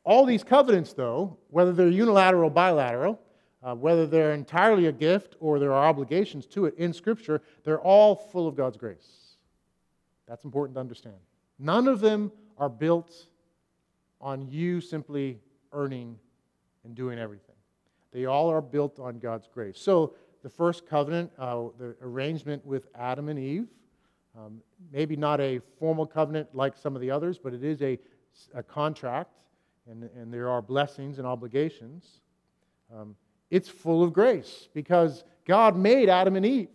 All 0.04 0.24
these 0.24 0.42
covenants, 0.42 0.92
though, 0.92 1.36
whether 1.50 1.72
they're 1.72 1.88
unilateral 1.88 2.50
bilateral, 2.50 3.20
uh, 3.62 3.74
whether 3.74 4.06
they're 4.06 4.32
entirely 4.32 4.86
a 4.86 4.92
gift 4.92 5.36
or 5.40 5.58
there 5.58 5.72
are 5.72 5.86
obligations 5.86 6.46
to 6.46 6.66
it 6.66 6.74
in 6.76 6.92
Scripture, 6.92 7.42
they're 7.64 7.80
all 7.80 8.14
full 8.14 8.48
of 8.48 8.56
God's 8.56 8.76
grace. 8.76 9.23
That's 10.26 10.44
important 10.44 10.76
to 10.76 10.80
understand. 10.80 11.16
None 11.58 11.88
of 11.88 12.00
them 12.00 12.32
are 12.58 12.68
built 12.68 13.26
on 14.20 14.48
you 14.48 14.80
simply 14.80 15.38
earning 15.72 16.18
and 16.84 16.94
doing 16.94 17.18
everything. 17.18 17.54
They 18.12 18.26
all 18.26 18.48
are 18.48 18.62
built 18.62 18.98
on 18.98 19.18
God's 19.18 19.48
grace. 19.52 19.78
So, 19.78 20.14
the 20.42 20.50
first 20.50 20.86
covenant, 20.86 21.32
uh, 21.38 21.68
the 21.78 21.96
arrangement 22.02 22.64
with 22.66 22.86
Adam 22.94 23.30
and 23.30 23.38
Eve, 23.38 23.66
um, 24.38 24.60
maybe 24.92 25.16
not 25.16 25.40
a 25.40 25.60
formal 25.78 26.06
covenant 26.06 26.54
like 26.54 26.76
some 26.76 26.94
of 26.94 27.00
the 27.00 27.10
others, 27.10 27.38
but 27.38 27.54
it 27.54 27.64
is 27.64 27.80
a, 27.80 27.98
a 28.54 28.62
contract, 28.62 29.44
and, 29.90 30.10
and 30.16 30.32
there 30.32 30.50
are 30.50 30.60
blessings 30.60 31.18
and 31.18 31.26
obligations. 31.26 32.20
Um, 32.94 33.16
it's 33.50 33.68
full 33.68 34.02
of 34.02 34.12
grace 34.12 34.68
because 34.74 35.24
God 35.46 35.76
made 35.76 36.08
Adam 36.08 36.36
and 36.36 36.44
Eve. 36.44 36.68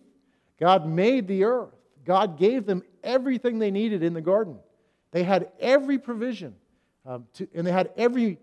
God 0.59 0.87
made 0.87 1.27
the 1.27 1.43
earth. 1.43 1.78
God 2.09 2.39
gave 2.39 2.65
them 2.65 2.81
everything 3.03 3.59
they 3.59 3.69
needed 3.69 4.01
in 4.01 4.15
the 4.15 4.21
garden. 4.21 4.57
They 5.11 5.21
had 5.21 5.51
every 5.59 5.99
provision, 5.99 6.55
um, 7.05 7.27
to, 7.33 7.47
and 7.53 7.67
they 7.67 7.71
had 7.71 7.91
every 7.97 8.39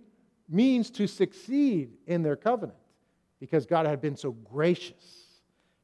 means 0.49 0.88
to 0.90 1.08
succeed 1.08 1.90
in 2.06 2.23
their 2.23 2.37
covenant 2.37 2.78
because 3.40 3.66
God 3.66 3.85
had 3.85 4.00
been 4.00 4.16
so 4.16 4.30
gracious. 4.30 5.25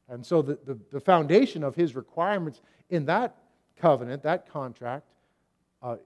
And 0.07 0.25
so 0.25 0.41
the, 0.41 0.57
the, 0.65 0.79
the 0.93 0.99
foundation 1.01 1.61
of 1.61 1.75
his 1.75 1.93
requirements 1.93 2.61
in 2.89 3.05
that 3.07 3.35
covenant, 3.75 4.23
that 4.23 4.49
contract, 4.49 5.05
uh, 5.81 5.97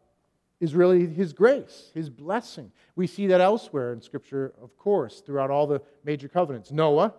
is 0.60 0.74
really 0.74 1.05
his 1.05 1.31
grace, 1.31 1.91
his 1.93 2.10
blessing. 2.10 2.72
We 2.96 3.05
see 3.05 3.27
that 3.27 3.39
elsewhere 3.39 3.93
in 3.93 4.01
Scripture, 4.01 4.51
of 4.60 4.75
course, 4.77 5.19
throughout 5.19 5.51
all 5.51 5.67
the 5.67 5.84
major 6.03 6.27
covenants. 6.27 6.72
Noah, 6.72 7.13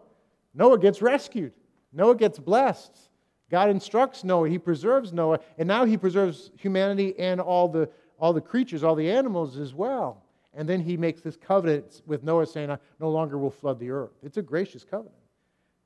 Noah 0.52 0.80
gets 0.80 1.00
rescued, 1.00 1.52
Noah 1.92 2.16
gets 2.16 2.40
blessed. 2.40 3.07
God 3.50 3.70
instructs 3.70 4.24
Noah, 4.24 4.48
he 4.48 4.58
preserves 4.58 5.12
Noah, 5.12 5.40
and 5.56 5.66
now 5.66 5.84
he 5.84 5.96
preserves 5.96 6.50
humanity 6.56 7.18
and 7.18 7.40
all 7.40 7.68
the, 7.68 7.88
all 8.18 8.32
the 8.32 8.40
creatures, 8.40 8.82
all 8.82 8.94
the 8.94 9.10
animals 9.10 9.56
as 9.58 9.72
well. 9.74 10.22
And 10.54 10.68
then 10.68 10.80
he 10.80 10.96
makes 10.96 11.20
this 11.20 11.36
covenant 11.36 12.02
with 12.06 12.22
Noah 12.22 12.46
saying, 12.46 12.70
I 12.70 12.78
no 13.00 13.10
longer 13.10 13.38
will 13.38 13.50
flood 13.50 13.78
the 13.78 13.90
earth. 13.90 14.12
It's 14.22 14.36
a 14.36 14.42
gracious 14.42 14.84
covenant. 14.84 15.14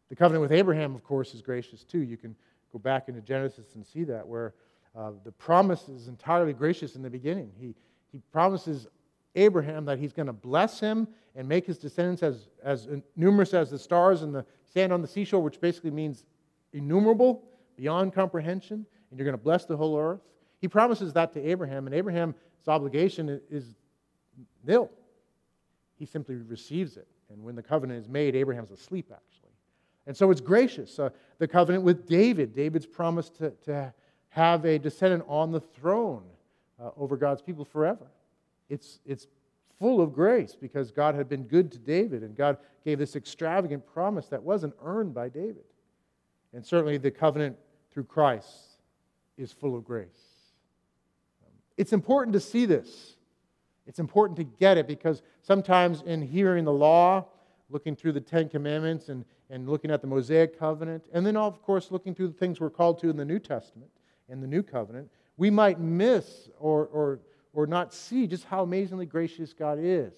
The 0.08 0.16
covenant 0.16 0.42
with 0.42 0.52
Abraham, 0.52 0.94
of 0.94 1.04
course, 1.04 1.34
is 1.34 1.42
gracious 1.42 1.84
too. 1.84 2.00
You 2.00 2.16
can 2.16 2.34
go 2.72 2.78
back 2.78 3.08
into 3.08 3.20
Genesis 3.20 3.74
and 3.74 3.86
see 3.86 4.04
that, 4.04 4.26
where 4.26 4.54
uh, 4.96 5.12
the 5.24 5.32
promise 5.32 5.88
is 5.88 6.08
entirely 6.08 6.52
gracious 6.52 6.96
in 6.96 7.02
the 7.02 7.10
beginning. 7.10 7.50
He, 7.58 7.74
he 8.10 8.20
promises 8.32 8.88
Abraham 9.34 9.84
that 9.86 9.98
he's 9.98 10.12
going 10.12 10.26
to 10.26 10.32
bless 10.32 10.80
him 10.80 11.08
and 11.34 11.48
make 11.48 11.66
his 11.66 11.78
descendants 11.78 12.22
as, 12.22 12.48
as 12.62 12.88
numerous 13.16 13.54
as 13.54 13.70
the 13.70 13.78
stars 13.78 14.22
and 14.22 14.34
the 14.34 14.44
sand 14.64 14.92
on 14.92 15.00
the 15.00 15.08
seashore, 15.08 15.42
which 15.42 15.60
basically 15.60 15.90
means 15.90 16.24
innumerable, 16.72 17.42
beyond 17.76 18.12
comprehension, 18.12 18.86
and 19.10 19.18
you're 19.18 19.24
going 19.24 19.36
to 19.36 19.42
bless 19.42 19.64
the 19.64 19.76
whole 19.76 19.98
earth. 19.98 20.20
He 20.60 20.68
promises 20.68 21.12
that 21.14 21.32
to 21.34 21.40
Abraham, 21.44 21.86
and 21.86 21.94
Abraham's 21.94 22.34
obligation 22.66 23.40
is 23.50 23.74
nil. 24.64 24.90
He 25.98 26.06
simply 26.06 26.36
receives 26.36 26.96
it. 26.96 27.06
And 27.30 27.42
when 27.42 27.54
the 27.54 27.62
covenant 27.62 28.00
is 28.00 28.08
made, 28.08 28.36
Abraham's 28.36 28.70
asleep, 28.70 29.10
actually. 29.12 29.50
And 30.06 30.16
so 30.16 30.30
it's 30.30 30.40
gracious. 30.40 30.98
Uh, 30.98 31.10
the 31.38 31.48
covenant 31.48 31.84
with 31.84 32.06
David, 32.06 32.54
David's 32.54 32.86
promise 32.86 33.30
to, 33.30 33.50
to 33.64 33.92
have 34.30 34.64
a 34.64 34.78
descendant 34.78 35.24
on 35.28 35.52
the 35.52 35.60
throne 35.60 36.24
uh, 36.80 36.90
over 36.96 37.16
God's 37.16 37.42
people 37.42 37.64
forever. 37.64 38.06
It's, 38.68 38.98
it's 39.06 39.26
full 39.78 40.00
of 40.00 40.12
grace 40.12 40.56
because 40.60 40.90
God 40.90 41.14
had 41.14 41.28
been 41.28 41.44
good 41.44 41.70
to 41.72 41.78
David 41.78 42.22
and 42.22 42.36
God 42.36 42.56
gave 42.84 42.98
this 42.98 43.16
extravagant 43.16 43.86
promise 43.86 44.26
that 44.28 44.42
wasn't 44.42 44.74
earned 44.82 45.14
by 45.14 45.28
David. 45.28 45.64
And 46.52 46.64
certainly 46.64 46.98
the 46.98 47.10
covenant 47.10 47.56
through 47.92 48.04
Christ 48.04 48.48
is 49.36 49.52
full 49.52 49.76
of 49.76 49.84
grace. 49.84 50.08
It's 51.76 51.92
important 51.92 52.32
to 52.34 52.40
see 52.40 52.66
this. 52.66 53.16
It's 53.86 53.98
important 53.98 54.36
to 54.36 54.44
get 54.44 54.78
it 54.78 54.86
because 54.86 55.22
sometimes 55.42 56.02
in 56.02 56.22
hearing 56.22 56.64
the 56.64 56.72
law, 56.72 57.26
looking 57.70 57.96
through 57.96 58.12
the 58.12 58.20
Ten 58.20 58.48
Commandments 58.48 59.08
and, 59.08 59.24
and 59.50 59.68
looking 59.68 59.90
at 59.90 60.00
the 60.00 60.06
Mosaic 60.06 60.58
covenant, 60.58 61.04
and 61.12 61.26
then, 61.26 61.36
of 61.36 61.62
course, 61.62 61.90
looking 61.90 62.14
through 62.14 62.28
the 62.28 62.34
things 62.34 62.60
we're 62.60 62.70
called 62.70 63.00
to 63.00 63.10
in 63.10 63.16
the 63.16 63.24
New 63.24 63.38
Testament 63.38 63.90
and 64.28 64.42
the 64.42 64.46
New 64.46 64.62
Covenant, 64.62 65.10
we 65.36 65.50
might 65.50 65.80
miss 65.80 66.48
or, 66.58 66.86
or, 66.86 67.20
or 67.52 67.66
not 67.66 67.92
see 67.92 68.26
just 68.26 68.44
how 68.44 68.62
amazingly 68.62 69.06
gracious 69.06 69.52
God 69.52 69.78
is 69.80 70.14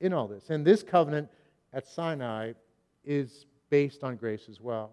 in 0.00 0.12
all 0.12 0.26
this. 0.26 0.50
And 0.50 0.64
this 0.64 0.82
covenant 0.82 1.28
at 1.72 1.86
Sinai 1.86 2.54
is 3.04 3.46
based 3.68 4.02
on 4.02 4.16
grace 4.16 4.48
as 4.48 4.60
well. 4.60 4.90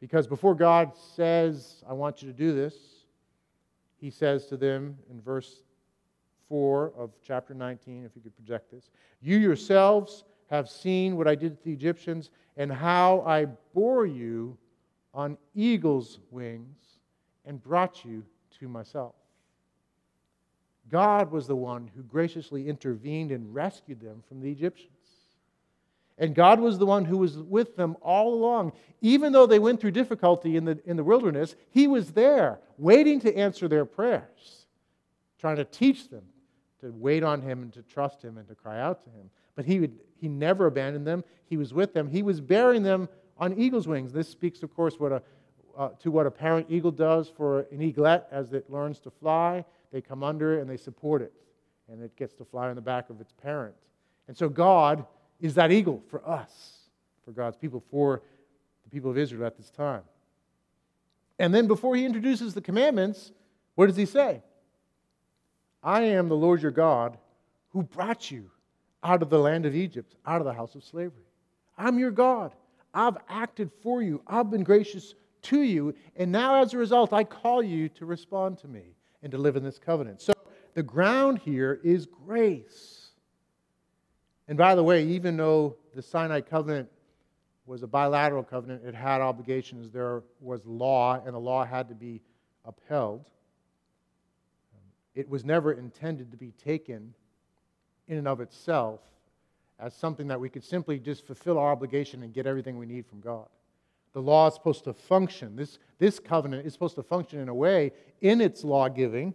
Because 0.00 0.26
before 0.26 0.54
God 0.54 0.92
says, 0.96 1.82
I 1.88 1.92
want 1.92 2.22
you 2.22 2.28
to 2.28 2.36
do 2.36 2.54
this, 2.54 2.74
he 4.00 4.10
says 4.10 4.46
to 4.46 4.56
them 4.56 4.96
in 5.10 5.20
verse 5.20 5.62
4 6.48 6.92
of 6.96 7.10
chapter 7.22 7.52
19, 7.52 8.04
if 8.04 8.12
you 8.14 8.22
could 8.22 8.36
project 8.36 8.70
this, 8.70 8.90
You 9.20 9.38
yourselves 9.38 10.24
have 10.50 10.68
seen 10.68 11.16
what 11.16 11.28
I 11.28 11.34
did 11.34 11.58
to 11.58 11.64
the 11.64 11.72
Egyptians 11.72 12.30
and 12.56 12.72
how 12.72 13.22
I 13.26 13.46
bore 13.74 14.06
you 14.06 14.56
on 15.12 15.36
eagle's 15.54 16.20
wings 16.30 17.00
and 17.44 17.62
brought 17.62 18.04
you 18.04 18.24
to 18.60 18.68
myself. 18.68 19.14
God 20.88 21.30
was 21.30 21.46
the 21.46 21.56
one 21.56 21.90
who 21.94 22.02
graciously 22.02 22.68
intervened 22.68 23.30
and 23.30 23.54
rescued 23.54 24.00
them 24.00 24.22
from 24.26 24.40
the 24.40 24.50
Egyptians. 24.50 24.97
And 26.18 26.34
God 26.34 26.60
was 26.60 26.78
the 26.78 26.86
one 26.86 27.04
who 27.04 27.18
was 27.18 27.38
with 27.38 27.76
them 27.76 27.96
all 28.02 28.34
along. 28.34 28.72
Even 29.00 29.32
though 29.32 29.46
they 29.46 29.60
went 29.60 29.80
through 29.80 29.92
difficulty 29.92 30.56
in 30.56 30.64
the, 30.64 30.80
in 30.84 30.96
the 30.96 31.04
wilderness, 31.04 31.54
He 31.70 31.86
was 31.86 32.12
there, 32.12 32.60
waiting 32.76 33.20
to 33.20 33.36
answer 33.36 33.68
their 33.68 33.84
prayers, 33.84 34.66
trying 35.38 35.56
to 35.56 35.64
teach 35.64 36.10
them 36.10 36.24
to 36.80 36.92
wait 36.92 37.22
on 37.22 37.40
Him 37.40 37.62
and 37.62 37.72
to 37.74 37.82
trust 37.82 38.22
Him 38.22 38.36
and 38.36 38.48
to 38.48 38.54
cry 38.54 38.80
out 38.80 39.04
to 39.04 39.10
Him. 39.10 39.30
But 39.54 39.64
He, 39.64 39.78
would, 39.78 39.96
he 40.20 40.28
never 40.28 40.66
abandoned 40.66 41.06
them. 41.06 41.22
He 41.46 41.56
was 41.56 41.72
with 41.72 41.94
them. 41.94 42.08
He 42.08 42.22
was 42.22 42.40
bearing 42.40 42.82
them 42.82 43.08
on 43.38 43.56
eagle's 43.58 43.86
wings. 43.86 44.12
This 44.12 44.28
speaks, 44.28 44.62
of 44.64 44.74
course, 44.74 44.98
what 44.98 45.12
a, 45.12 45.22
uh, 45.76 45.90
to 46.00 46.10
what 46.10 46.26
a 46.26 46.30
parent 46.30 46.66
eagle 46.68 46.90
does 46.90 47.28
for 47.28 47.60
an 47.70 47.80
eaglet 47.80 48.26
as 48.32 48.52
it 48.52 48.68
learns 48.68 48.98
to 49.00 49.10
fly. 49.10 49.64
They 49.92 50.00
come 50.00 50.24
under 50.24 50.58
it 50.58 50.60
and 50.60 50.68
they 50.68 50.76
support 50.76 51.22
it, 51.22 51.32
and 51.90 52.02
it 52.02 52.16
gets 52.16 52.34
to 52.34 52.44
fly 52.44 52.68
on 52.68 52.74
the 52.74 52.82
back 52.82 53.08
of 53.10 53.20
its 53.20 53.32
parent. 53.32 53.74
And 54.26 54.36
so 54.36 54.48
God 54.48 55.06
is 55.40 55.54
that 55.54 55.70
eagle 55.70 56.02
for 56.08 56.26
us, 56.28 56.78
for 57.24 57.32
God's 57.32 57.56
people, 57.56 57.82
for 57.90 58.22
the 58.84 58.90
people 58.90 59.10
of 59.10 59.18
Israel 59.18 59.46
at 59.46 59.56
this 59.56 59.70
time. 59.70 60.02
And 61.38 61.54
then 61.54 61.66
before 61.66 61.94
he 61.94 62.04
introduces 62.04 62.54
the 62.54 62.60
commandments, 62.60 63.32
what 63.74 63.86
does 63.86 63.96
he 63.96 64.06
say? 64.06 64.42
I 65.82 66.02
am 66.02 66.28
the 66.28 66.36
Lord 66.36 66.62
your 66.62 66.72
God 66.72 67.16
who 67.70 67.82
brought 67.82 68.30
you 68.30 68.50
out 69.04 69.22
of 69.22 69.30
the 69.30 69.38
land 69.38 69.64
of 69.64 69.76
Egypt, 69.76 70.16
out 70.26 70.40
of 70.40 70.44
the 70.44 70.52
house 70.52 70.74
of 70.74 70.82
slavery. 70.82 71.22
I'm 71.76 71.98
your 71.98 72.10
God. 72.10 72.54
I've 72.92 73.16
acted 73.28 73.70
for 73.82 74.02
you. 74.02 74.20
I've 74.26 74.50
been 74.50 74.64
gracious 74.64 75.14
to 75.42 75.62
you. 75.62 75.94
And 76.16 76.32
now, 76.32 76.60
as 76.60 76.74
a 76.74 76.78
result, 76.78 77.12
I 77.12 77.22
call 77.22 77.62
you 77.62 77.88
to 77.90 78.06
respond 78.06 78.58
to 78.58 78.68
me 78.68 78.96
and 79.22 79.30
to 79.30 79.38
live 79.38 79.54
in 79.54 79.62
this 79.62 79.78
covenant. 79.78 80.20
So 80.20 80.32
the 80.74 80.82
ground 80.82 81.38
here 81.38 81.80
is 81.84 82.06
grace. 82.06 82.97
And 84.48 84.56
by 84.56 84.74
the 84.74 84.82
way, 84.82 85.04
even 85.04 85.36
though 85.36 85.76
the 85.94 86.02
Sinai 86.02 86.40
covenant 86.40 86.88
was 87.66 87.82
a 87.82 87.86
bilateral 87.86 88.42
covenant, 88.42 88.82
it 88.84 88.94
had 88.94 89.20
obligations. 89.20 89.90
There 89.90 90.22
was 90.40 90.64
law, 90.64 91.22
and 91.24 91.34
the 91.34 91.38
law 91.38 91.66
had 91.66 91.88
to 91.90 91.94
be 91.94 92.22
upheld. 92.64 93.28
It 95.14 95.28
was 95.28 95.44
never 95.44 95.72
intended 95.72 96.30
to 96.30 96.38
be 96.38 96.52
taken 96.52 97.12
in 98.08 98.16
and 98.16 98.26
of 98.26 98.40
itself 98.40 99.00
as 99.78 99.94
something 99.94 100.28
that 100.28 100.40
we 100.40 100.48
could 100.48 100.64
simply 100.64 100.98
just 100.98 101.26
fulfill 101.26 101.58
our 101.58 101.70
obligation 101.70 102.22
and 102.22 102.32
get 102.32 102.46
everything 102.46 102.78
we 102.78 102.86
need 102.86 103.06
from 103.06 103.20
God. 103.20 103.46
the 104.14 104.22
law 104.22 104.48
is 104.48 104.54
supposed 104.54 104.84
to 104.84 104.94
function. 104.94 105.54
This, 105.54 105.78
this 105.98 106.18
covenant 106.18 106.66
is 106.66 106.72
supposed 106.72 106.96
to 106.96 107.02
function 107.02 107.38
in 107.38 107.48
a 107.48 107.54
way 107.54 107.92
in 108.20 108.40
its 108.40 108.64
law 108.64 108.88
giving 108.88 109.34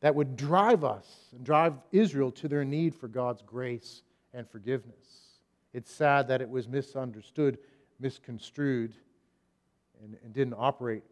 that 0.00 0.14
would 0.14 0.36
drive 0.36 0.84
us 0.84 1.06
and 1.34 1.44
drive 1.44 1.74
Israel 1.90 2.30
to 2.32 2.46
their 2.46 2.64
need 2.64 2.94
for 2.94 3.08
God's 3.08 3.42
grace 3.42 4.02
and 4.34 4.48
forgiveness. 4.48 5.38
It's 5.72 5.90
sad 5.90 6.28
that 6.28 6.40
it 6.40 6.48
was 6.48 6.68
misunderstood, 6.68 7.58
misconstrued, 8.00 8.94
and, 10.02 10.16
and 10.22 10.32
didn't 10.32 10.54
operate 10.58 11.02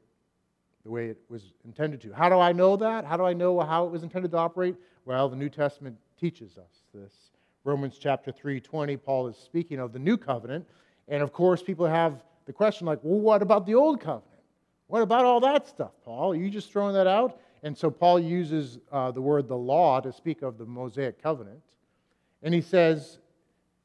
the 0.85 0.91
way 0.91 1.07
it 1.07 1.19
was 1.29 1.53
intended 1.65 2.01
to. 2.03 2.13
How 2.13 2.29
do 2.29 2.39
I 2.39 2.53
know 2.53 2.77
that? 2.77 3.05
How 3.05 3.17
do 3.17 3.25
I 3.25 3.33
know 3.33 3.61
how 3.61 3.87
it 3.87 3.91
was 3.91 4.03
intended 4.03 4.33
to 4.33 4.39
operate? 4.39 4.75
Well, 5.05 5.29
the 5.29 5.37
New 5.37 5.49
Testament 5.49 5.97
teaches 6.19 6.59
us 6.59 6.85
this. 6.95 7.13
Romans 7.65 7.97
chapter 7.99 8.33
3, 8.33 8.61
20, 8.61 8.97
Paul 8.97 9.29
is 9.29 9.37
speaking 9.37 9.79
of 9.79 9.93
the 9.93 9.99
new 9.99 10.17
covenant. 10.17 10.67
And 11.09 11.23
of 11.23 11.33
course, 11.33 11.63
people 11.63 11.87
have 11.87 12.23
the 12.47 12.53
question 12.53 12.87
like, 12.87 12.99
well, 13.03 13.21
what 13.21 13.43
about 13.43 13.67
the 13.67 13.75
old 13.75 14.01
covenant? 14.01 14.27
What 14.89 15.03
about 15.03 15.25
all 15.25 15.41
that 15.41 15.69
stuff, 15.69 15.93
Paul? 16.05 16.33
Are 16.33 16.37
you 16.37 16.51
just 16.51 16.73
throwing 16.73 16.95
that 16.95 17.07
out? 17.07 17.39
And 17.63 17.79
so 17.79 17.91
Paul 17.91 18.19
uses 18.19 18.79
uh, 18.91 19.13
the 19.13 19.23
word 19.23 19.47
the 19.47 19.57
law 19.57 20.01
to 20.01 20.13
speak 20.13 20.43
of 20.43 20.59
the 20.59 20.67
Mosaic 20.67 21.23
covenant. 21.23 21.61
And 22.43 22.53
he 22.53 22.61
says 22.61 23.19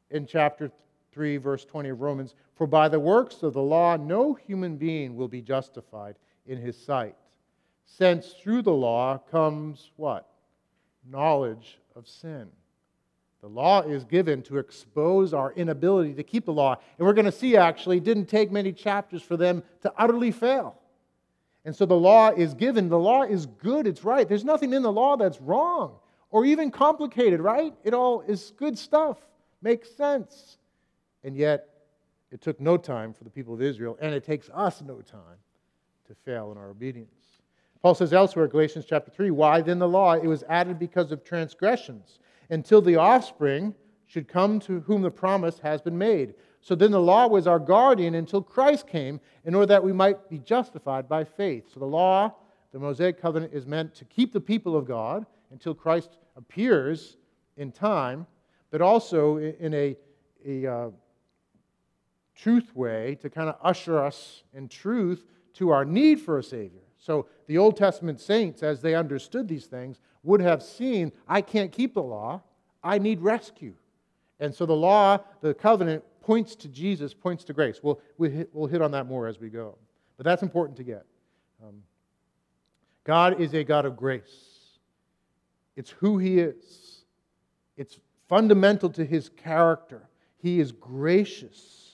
in 0.09 0.25
chapter 0.25 0.71
3, 1.11 1.37
verse 1.37 1.65
20 1.65 1.89
of 1.89 2.01
Romans, 2.01 2.35
For 2.55 2.67
by 2.67 2.89
the 2.89 2.99
works 2.99 3.43
of 3.43 3.53
the 3.53 3.61
law, 3.61 3.97
no 3.97 4.33
human 4.33 4.77
being 4.77 5.15
will 5.15 5.27
be 5.27 5.41
justified 5.41 6.15
in 6.45 6.57
his 6.57 6.77
sight. 6.77 7.15
Since 7.85 8.33
through 8.33 8.63
the 8.63 8.73
law 8.73 9.19
comes 9.31 9.91
what? 9.95 10.27
Knowledge 11.09 11.79
of 11.95 12.07
sin. 12.07 12.47
The 13.41 13.47
law 13.47 13.81
is 13.81 14.03
given 14.03 14.41
to 14.43 14.57
expose 14.57 15.33
our 15.33 15.53
inability 15.53 16.13
to 16.15 16.23
keep 16.23 16.45
the 16.45 16.53
law. 16.53 16.75
And 16.97 17.05
we're 17.05 17.13
going 17.13 17.25
to 17.25 17.31
see 17.31 17.55
actually, 17.55 17.97
it 17.97 18.03
didn't 18.03 18.25
take 18.25 18.51
many 18.51 18.73
chapters 18.73 19.21
for 19.21 19.37
them 19.37 19.63
to 19.81 19.93
utterly 19.97 20.31
fail. 20.31 20.79
And 21.63 21.75
so 21.75 21.85
the 21.85 21.95
law 21.95 22.31
is 22.31 22.53
given. 22.53 22.89
The 22.89 22.97
law 22.97 23.23
is 23.23 23.45
good, 23.45 23.87
it's 23.87 24.03
right. 24.03 24.27
There's 24.27 24.43
nothing 24.43 24.73
in 24.73 24.81
the 24.81 24.91
law 24.91 25.17
that's 25.17 25.39
wrong 25.39 25.97
or 26.29 26.45
even 26.45 26.71
complicated, 26.71 27.39
right? 27.39 27.73
It 27.83 27.93
all 27.93 28.21
is 28.21 28.51
good 28.57 28.77
stuff, 28.77 29.17
makes 29.61 29.89
sense. 29.95 30.57
And 31.23 31.35
yet, 31.35 31.69
it 32.31 32.41
took 32.41 32.59
no 32.59 32.77
time 32.77 33.13
for 33.13 33.23
the 33.23 33.29
people 33.29 33.53
of 33.53 33.61
Israel, 33.61 33.97
and 34.01 34.13
it 34.13 34.23
takes 34.23 34.49
us 34.53 34.81
no 34.81 35.01
time 35.01 35.37
to 36.07 36.15
fail 36.25 36.51
in 36.51 36.57
our 36.57 36.69
obedience. 36.69 37.11
Paul 37.81 37.95
says 37.95 38.11
elsewhere, 38.11 38.47
Galatians 38.47 38.85
chapter 38.87 39.11
3, 39.11 39.31
why 39.31 39.61
then 39.61 39.79
the 39.79 39.87
law? 39.87 40.13
It 40.13 40.27
was 40.27 40.43
added 40.49 40.79
because 40.79 41.11
of 41.11 41.23
transgressions, 41.23 42.19
until 42.49 42.81
the 42.81 42.97
offspring 42.97 43.73
should 44.05 44.27
come 44.27 44.59
to 44.61 44.81
whom 44.81 45.01
the 45.01 45.11
promise 45.11 45.59
has 45.59 45.81
been 45.81 45.97
made. 45.97 46.33
So 46.61 46.75
then 46.75 46.91
the 46.91 46.99
law 46.99 47.27
was 47.27 47.45
our 47.45 47.59
guardian 47.59 48.15
until 48.15 48.41
Christ 48.41 48.87
came, 48.87 49.19
in 49.45 49.55
order 49.55 49.67
that 49.67 49.83
we 49.83 49.93
might 49.93 50.29
be 50.29 50.39
justified 50.39 51.07
by 51.07 51.23
faith. 51.23 51.65
So 51.73 51.79
the 51.79 51.85
law, 51.85 52.33
the 52.73 52.79
Mosaic 52.79 53.21
covenant, 53.21 53.53
is 53.53 53.65
meant 53.65 53.93
to 53.95 54.05
keep 54.05 54.33
the 54.33 54.41
people 54.41 54.75
of 54.75 54.85
God 54.85 55.25
until 55.51 55.73
Christ 55.73 56.17
appears 56.35 57.17
in 57.57 57.71
time, 57.71 58.25
but 58.71 58.81
also 58.81 59.37
in 59.37 59.73
a, 59.73 59.95
a 60.45 60.67
uh, 60.67 60.89
truth 62.35 62.75
way 62.75 63.17
to 63.21 63.29
kind 63.29 63.49
of 63.49 63.55
usher 63.61 63.99
us 63.99 64.43
in 64.53 64.67
truth 64.67 65.25
to 65.53 65.69
our 65.69 65.83
need 65.83 66.19
for 66.19 66.37
a 66.37 66.43
Savior. 66.43 66.81
So 66.97 67.27
the 67.47 67.57
Old 67.57 67.77
Testament 67.77 68.19
saints, 68.19 68.63
as 68.63 68.81
they 68.81 68.95
understood 68.95 69.47
these 69.47 69.65
things, 69.65 69.99
would 70.23 70.41
have 70.41 70.61
seen, 70.61 71.11
I 71.27 71.41
can't 71.41 71.71
keep 71.71 71.93
the 71.93 72.03
law, 72.03 72.41
I 72.83 72.99
need 72.99 73.21
rescue. 73.21 73.73
And 74.39 74.53
so 74.53 74.65
the 74.65 74.75
law, 74.75 75.19
the 75.41 75.53
covenant, 75.53 76.03
points 76.21 76.55
to 76.57 76.67
Jesus, 76.67 77.13
points 77.13 77.43
to 77.45 77.53
grace. 77.53 77.79
We'll, 77.81 77.99
we'll, 78.17 78.29
hit, 78.29 78.49
we'll 78.53 78.67
hit 78.67 78.81
on 78.81 78.91
that 78.91 79.07
more 79.07 79.27
as 79.27 79.39
we 79.39 79.49
go. 79.49 79.77
But 80.17 80.25
that's 80.25 80.43
important 80.43 80.77
to 80.77 80.83
get. 80.83 81.05
Um, 81.63 81.81
God 83.03 83.39
is 83.39 83.53
a 83.53 83.63
God 83.63 83.85
of 83.85 83.95
grace, 83.95 84.46
it's 85.77 85.91
who 85.91 86.17
He 86.17 86.39
is, 86.39 87.05
it's 87.77 87.99
fundamental 88.27 88.89
to 88.89 89.05
His 89.05 89.29
character. 89.29 90.09
He 90.37 90.59
is 90.59 90.73
gracious 90.73 91.87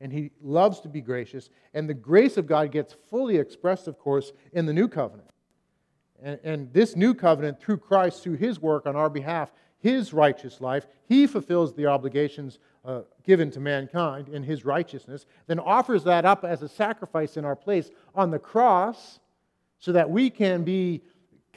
and 0.00 0.12
he 0.12 0.30
loves 0.40 0.80
to 0.80 0.88
be 0.88 1.00
gracious. 1.00 1.50
And 1.74 1.88
the 1.88 1.94
grace 1.94 2.36
of 2.36 2.46
God 2.46 2.70
gets 2.70 2.94
fully 3.10 3.36
expressed, 3.36 3.88
of 3.88 3.98
course, 3.98 4.32
in 4.52 4.66
the 4.66 4.72
new 4.72 4.88
covenant. 4.88 5.28
And, 6.22 6.38
and, 6.42 6.72
this 6.72 6.96
new 6.96 7.14
covenant, 7.14 7.60
through 7.60 7.78
Christ, 7.78 8.22
through 8.22 8.36
his 8.36 8.60
work 8.60 8.86
on 8.86 8.96
our 8.96 9.08
behalf, 9.08 9.52
his 9.78 10.12
righteous 10.12 10.60
life, 10.60 10.86
he 11.06 11.28
fulfills 11.28 11.72
the 11.72 11.86
obligations 11.86 12.58
uh, 12.84 13.02
given 13.22 13.50
to 13.52 13.60
mankind 13.60 14.28
in 14.28 14.42
his 14.42 14.64
righteousness, 14.64 15.26
then 15.46 15.60
offers 15.60 16.02
that 16.04 16.24
up 16.24 16.44
as 16.44 16.62
a 16.62 16.68
sacrifice 16.68 17.36
in 17.36 17.44
our 17.44 17.54
place 17.54 17.90
on 18.16 18.32
the 18.32 18.38
cross 18.38 19.20
so 19.78 19.92
that 19.92 20.10
we 20.10 20.28
can 20.28 20.64
be 20.64 21.02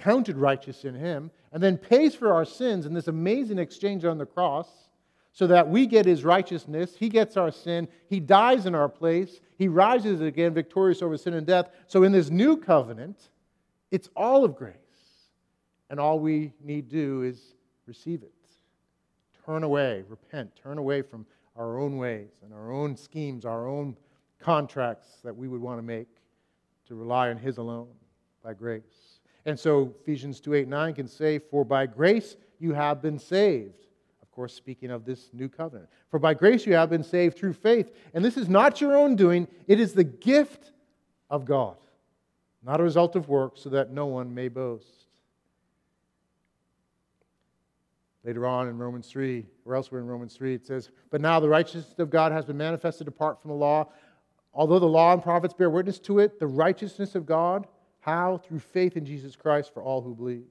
counted 0.02 0.38
righteous 0.38 0.84
in 0.84 0.96
him, 0.96 1.32
and 1.52 1.62
then 1.62 1.78
pays 1.78 2.16
for 2.16 2.34
our 2.34 2.46
sins 2.46 2.86
in 2.86 2.94
this 2.94 3.08
amazing 3.08 3.60
exchange 3.60 4.04
on 4.04 4.18
the 4.18 4.26
cross 4.26 4.68
so 5.34 5.48
that 5.48 5.68
we 5.70 5.86
get 5.86 6.06
his 6.06 6.24
righteousness. 6.24 6.96
He 6.98 7.08
gets 7.08 7.38
our 7.38 7.52
sin. 7.52 7.88
He 8.10 8.20
dies 8.20 8.66
in 8.66 8.76
our 8.76 8.90
place. 8.90 9.40
He 9.58 9.68
rises 9.68 10.22
again 10.22 10.54
victorious 10.54 11.02
over 11.02 11.18
sin 11.18 11.36
and 11.36 11.48
death. 11.48 11.70
So 11.88 12.04
in 12.04 12.12
this 12.12 12.30
new 12.30 12.58
covenant, 12.58 13.30
it's 13.92 14.10
all 14.16 14.44
of 14.44 14.56
grace. 14.56 14.76
And 15.90 16.00
all 16.00 16.20
we 16.20 16.54
need 16.64 16.90
do 16.90 17.24
is 17.24 17.56
receive 17.86 18.24
it. 18.24 18.34
Turn 19.46 19.64
away, 19.64 20.04
repent, 20.08 20.52
turn 20.56 20.78
away 20.78 21.02
from 21.02 21.26
our 21.58 21.80
own 21.80 21.98
ways 21.98 22.30
and 22.44 22.54
our 22.54 22.72
own 22.72 22.96
schemes, 22.96 23.46
our 23.46 23.68
own 23.68 23.98
contracts 24.40 25.20
that 25.24 25.36
we 25.36 25.48
would 25.48 25.62
want 25.62 25.78
to 25.78 25.84
make 25.84 26.08
to 26.88 26.96
rely 26.96 27.30
on 27.30 27.38
his 27.38 27.58
alone 27.58 27.90
by 28.44 28.54
grace. 28.54 29.11
And 29.46 29.60
so 29.60 29.96
Ephesians 30.02 30.40
2 30.40 30.54
8 30.54 30.68
9 30.68 30.94
can 30.94 31.08
say, 31.08 31.40
For 31.40 31.64
by 31.66 31.86
grace 31.86 32.36
you 32.60 32.74
have 32.74 33.02
been 33.02 33.18
saved 33.18 33.82
of 34.32 34.36
course, 34.36 34.54
speaking 34.54 34.92
of 34.92 35.04
this 35.04 35.30
new 35.34 35.50
covenant. 35.50 35.90
For 36.10 36.18
by 36.18 36.34
grace 36.34 36.66
you 36.66 36.74
have 36.74 36.90
been 36.90 37.04
saved 37.04 37.38
through 37.38 37.52
faith. 37.52 37.92
And 38.14 38.24
this 38.24 38.38
is 38.38 38.48
not 38.48 38.80
your 38.80 38.96
own 38.96 39.18
doing, 39.18 39.46
it 39.68 39.78
is 39.78 39.92
the 39.92 40.06
gift 40.06 40.72
of 41.30 41.44
God, 41.44 41.76
not 42.64 42.80
a 42.80 42.84
result 42.84 43.18
of 43.18 43.28
works, 43.28 43.60
so 43.60 43.70
that 43.72 43.92
no 43.92 44.06
one 44.06 44.34
may 44.34 44.48
boast. 44.48 45.06
Later 48.24 48.48
on 48.48 48.70
in 48.70 48.78
Romans 48.78 49.08
3, 49.08 49.46
or 49.66 49.76
elsewhere 49.76 50.00
in 50.00 50.08
Romans 50.08 50.34
3, 50.34 50.54
it 50.54 50.66
says, 50.66 50.92
But 51.10 51.20
now 51.20 51.42
the 51.42 51.50
righteousness 51.50 52.00
of 52.00 52.10
God 52.10 52.32
has 52.32 52.46
been 52.46 52.58
manifested 52.58 53.10
apart 53.10 53.42
from 53.42 53.50
the 53.50 53.58
law. 53.58 53.90
Although 54.54 54.80
the 54.80 54.86
law 54.86 55.12
and 55.12 55.22
prophets 55.22 55.54
bear 55.54 55.70
witness 55.70 56.00
to 56.00 56.20
it, 56.20 56.40
the 56.40 56.48
righteousness 56.48 57.16
of 57.16 57.26
God, 57.26 57.68
how? 58.02 58.38
Through 58.38 58.60
faith 58.60 58.98
in 58.98 59.06
Jesus 59.06 59.36
Christ 59.36 59.74
for 59.74 59.82
all 59.82 60.02
who 60.02 60.14
believe. 60.14 60.46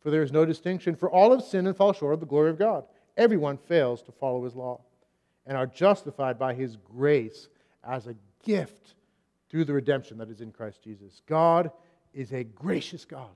For 0.00 0.10
there 0.10 0.22
is 0.22 0.32
no 0.32 0.44
distinction, 0.44 0.94
for 0.94 1.10
all 1.10 1.30
have 1.30 1.42
sinned 1.42 1.66
and 1.66 1.76
fall 1.76 1.92
short 1.92 2.14
of 2.14 2.20
the 2.20 2.26
glory 2.26 2.50
of 2.50 2.58
God 2.58 2.84
everyone 3.20 3.58
fails 3.58 4.02
to 4.02 4.12
follow 4.12 4.44
his 4.44 4.56
law 4.56 4.80
and 5.46 5.56
are 5.56 5.66
justified 5.66 6.38
by 6.38 6.54
his 6.54 6.76
grace 6.76 7.48
as 7.84 8.06
a 8.06 8.14
gift 8.44 8.94
through 9.50 9.64
the 9.64 9.74
redemption 9.74 10.16
that 10.18 10.30
is 10.30 10.40
in 10.40 10.50
Christ 10.50 10.82
Jesus. 10.82 11.22
God 11.26 11.70
is 12.14 12.32
a 12.32 12.44
gracious 12.44 13.04
God. 13.04 13.34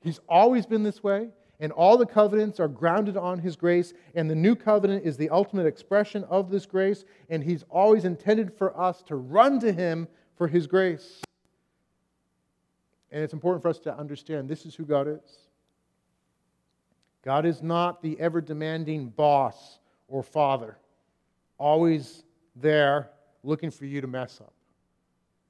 He's 0.00 0.20
always 0.28 0.66
been 0.66 0.82
this 0.82 1.04
way, 1.04 1.28
and 1.60 1.70
all 1.70 1.96
the 1.96 2.06
covenants 2.06 2.58
are 2.58 2.68
grounded 2.68 3.16
on 3.16 3.38
his 3.38 3.54
grace, 3.54 3.92
and 4.14 4.28
the 4.28 4.34
new 4.34 4.56
covenant 4.56 5.04
is 5.04 5.16
the 5.16 5.30
ultimate 5.30 5.66
expression 5.66 6.24
of 6.24 6.50
this 6.50 6.66
grace, 6.66 7.04
and 7.28 7.44
he's 7.44 7.64
always 7.70 8.04
intended 8.04 8.52
for 8.52 8.78
us 8.78 9.02
to 9.02 9.14
run 9.14 9.60
to 9.60 9.72
him 9.72 10.08
for 10.36 10.48
his 10.48 10.66
grace. 10.66 11.22
And 13.12 13.22
it's 13.22 13.34
important 13.34 13.62
for 13.62 13.68
us 13.68 13.78
to 13.80 13.96
understand 13.96 14.48
this 14.48 14.64
is 14.64 14.74
who 14.74 14.84
God 14.84 15.06
is. 15.06 15.48
God 17.22 17.46
is 17.46 17.62
not 17.62 18.02
the 18.02 18.18
ever 18.18 18.40
demanding 18.40 19.10
boss 19.10 19.78
or 20.08 20.22
father, 20.22 20.78
always 21.58 22.24
there 22.56 23.10
looking 23.44 23.70
for 23.70 23.84
you 23.84 24.00
to 24.00 24.06
mess 24.06 24.40
up. 24.40 24.54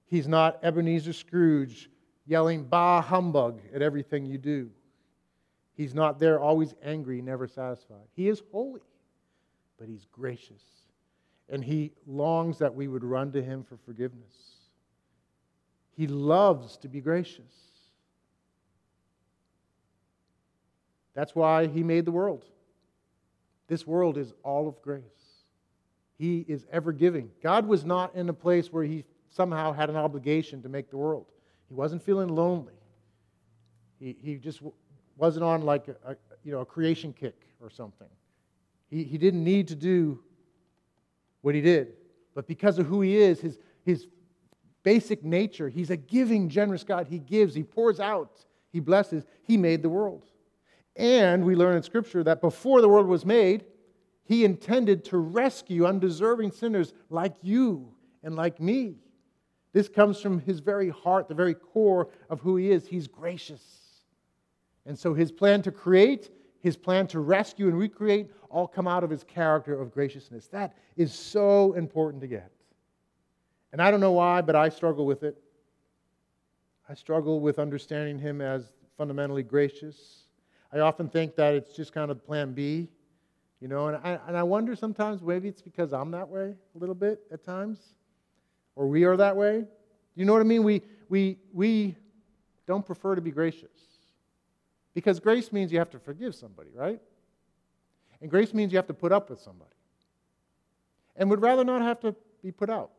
He's 0.05 0.29
not 0.29 0.63
Ebenezer 0.63 1.13
Scrooge 1.15 1.89
yelling, 2.27 2.65
bah 2.65 3.01
humbug, 3.01 3.61
at 3.75 3.81
everything 3.81 4.27
you 4.27 4.39
do. 4.39 4.71
He's 5.75 5.95
not 5.95 6.19
there 6.19 6.39
always 6.39 6.75
angry, 6.83 7.23
never 7.23 7.47
satisfied. 7.47 8.07
He 8.15 8.29
is 8.29 8.43
holy, 8.53 8.83
but 9.79 9.89
he's 9.89 10.07
gracious. 10.13 10.63
And 11.49 11.65
he 11.65 11.93
longs 12.07 12.59
that 12.59 12.75
we 12.75 12.89
would 12.89 13.05
run 13.05 13.33
to 13.33 13.43
him 13.43 13.65
for 13.65 13.77
forgiveness. 13.79 14.62
He 15.97 16.07
loves 16.07 16.77
to 16.79 16.89
be 16.89 17.01
gracious. 17.01 17.53
That's 21.15 21.35
why 21.35 21.67
he 21.67 21.83
made 21.83 22.05
the 22.05 22.13
world. 22.13 22.45
This 23.69 23.87
world 23.87 24.17
is 24.17 24.33
all 24.43 24.69
of 24.69 24.81
grace. 24.83 25.03
He 26.19 26.45
is 26.49 26.67
ever 26.71 26.93
giving. 26.93 27.31
God 27.43 27.67
was 27.67 27.85
not 27.85 28.15
in 28.15 28.29
a 28.29 28.33
place 28.33 28.73
where 28.73 28.85
he 28.85 29.05
somehow 29.29 29.73
had 29.73 29.91
an 29.91 29.97
obligation 29.97 30.63
to 30.63 30.69
make 30.69 30.91
the 30.91 30.97
world. 30.97 31.27
He 31.69 31.75
wasn't 31.75 32.03
feeling 32.03 32.29
lonely. 32.29 32.75
He, 33.99 34.17
he 34.21 34.37
just 34.37 34.61
wasn't 35.17 35.45
on 35.45 35.63
like 35.63 35.89
a, 35.89 35.97
a 36.13 36.17
you 36.45 36.53
know, 36.53 36.61
a 36.61 36.67
creation 36.67 37.13
kick 37.13 37.47
or 37.61 37.71
something. 37.71 38.09
He, 38.91 39.05
he 39.05 39.19
didn't 39.19 39.45
need 39.45 39.69
to 39.69 39.75
do 39.75 40.21
what 41.41 41.55
he 41.55 41.61
did. 41.61 41.95
But 42.35 42.47
because 42.47 42.79
of 42.79 42.87
who 42.87 43.01
he 43.01 43.17
is, 43.17 43.41
his, 43.41 43.59
his 43.85 44.07
basic 44.83 45.25
nature. 45.25 45.69
He's 45.69 45.91
a 45.91 45.97
giving, 45.97 46.49
generous 46.49 46.85
God. 46.85 47.07
He 47.07 47.19
gives, 47.19 47.55
He 47.55 47.63
pours 47.63 48.01
out, 48.01 48.45
He 48.73 48.81
blesses. 48.81 49.25
He 49.43 49.57
made 49.57 49.83
the 49.83 49.89
world. 49.89 50.25
And 50.97 51.45
we 51.45 51.55
learn 51.55 51.77
in 51.77 51.83
Scripture 51.83 52.23
that 52.25 52.41
before 52.41 52.81
the 52.81 52.89
world 52.89 53.07
was 53.07 53.25
made, 53.25 53.65
He 54.25 54.45
intended 54.45 55.05
to 55.07 55.19
rescue 55.19 55.87
undeserving 55.87 56.53
sinners 56.53 56.95
like 57.11 57.35
you 57.43 57.93
and 58.23 58.37
like 58.37 58.61
me. 58.61 58.97
This 59.73 59.89
comes 59.89 60.21
from 60.21 60.41
His 60.41 60.61
very 60.61 60.91
heart, 60.91 61.29
the 61.29 61.35
very 61.35 61.55
core 61.55 62.09
of 62.29 62.41
who 62.41 62.57
He 62.57 62.71
is. 62.71 62.87
He's 62.87 63.07
gracious. 63.07 63.63
And 64.85 64.99
so 64.99 65.15
His 65.15 65.33
plan 65.33 65.63
to 65.63 65.71
create, 65.71 66.31
His 66.61 66.77
plan 66.77 67.07
to 67.09 67.21
rescue 67.21 67.69
and 67.69 67.79
recreate 67.79 68.31
all 68.51 68.67
come 68.67 68.87
out 68.87 69.03
of 69.03 69.11
His 69.11 69.25
character 69.25 69.81
of 69.81 69.93
graciousness. 69.93 70.49
That 70.49 70.77
is 70.97 71.15
so 71.15 71.73
important 71.73 72.21
to 72.23 72.27
get. 72.27 72.51
And 73.73 73.81
I 73.81 73.91
don't 73.91 74.01
know 74.01 74.13
why, 74.13 74.43
but 74.43 74.55
I 74.55 74.69
struggle 74.69 75.07
with 75.07 75.23
it. 75.23 75.37
I 76.89 76.95
struggle 76.95 77.41
with 77.41 77.59
understanding 77.59 78.19
Him 78.19 78.41
as 78.41 78.73
fundamentally 78.97 79.43
gracious 79.43 80.23
I 80.73 80.81
often 80.81 81.09
think 81.09 81.37
that 81.37 81.55
it's 81.55 81.75
just 81.75 81.93
kind 81.93 82.11
of 82.11 82.25
plan 82.25 82.53
B, 82.53 82.89
you 83.61 83.69
know, 83.69 83.89
and 83.89 83.97
I, 83.99 84.19
and 84.27 84.37
I 84.37 84.43
wonder 84.43 84.75
sometimes 84.75 85.21
maybe 85.21 85.49
it's 85.49 85.61
because 85.61 85.93
I'm 85.93 86.11
that 86.13 86.29
way 86.29 86.55
a 86.75 86.79
little 86.79 86.95
bit 86.95 87.21
at 87.31 87.45
times, 87.45 87.79
or 88.75 88.87
we 88.87 89.05
are 89.05 89.17
that 89.19 89.37
way. 89.37 89.65
You 90.15 90.25
know 90.25 90.33
what 90.33 90.41
I 90.41 90.45
mean? 90.45 90.63
We, 90.63 90.83
we, 91.11 91.39
we 91.53 91.95
don't 92.67 92.85
prefer 92.85 93.15
to 93.15 93.21
be 93.21 93.31
gracious. 93.31 93.69
Because 94.95 95.21
grace 95.21 95.53
means 95.53 95.73
you 95.73 95.79
have 95.79 95.91
to 95.91 95.99
forgive 95.99 96.35
somebody, 96.35 96.71
right? 96.75 97.01
And 98.21 98.31
grace 98.31 98.55
means 98.55 98.73
you 98.73 98.79
have 98.79 98.87
to 98.87 98.95
put 98.95 99.13
up 99.13 99.29
with 99.29 99.41
somebody. 99.41 99.71
And 101.17 101.29
would 101.29 101.43
rather 101.43 101.65
not 101.65 101.83
have 101.83 102.01
to 102.01 102.15
be 102.43 102.51
put 102.51 102.71
out. 102.71 102.91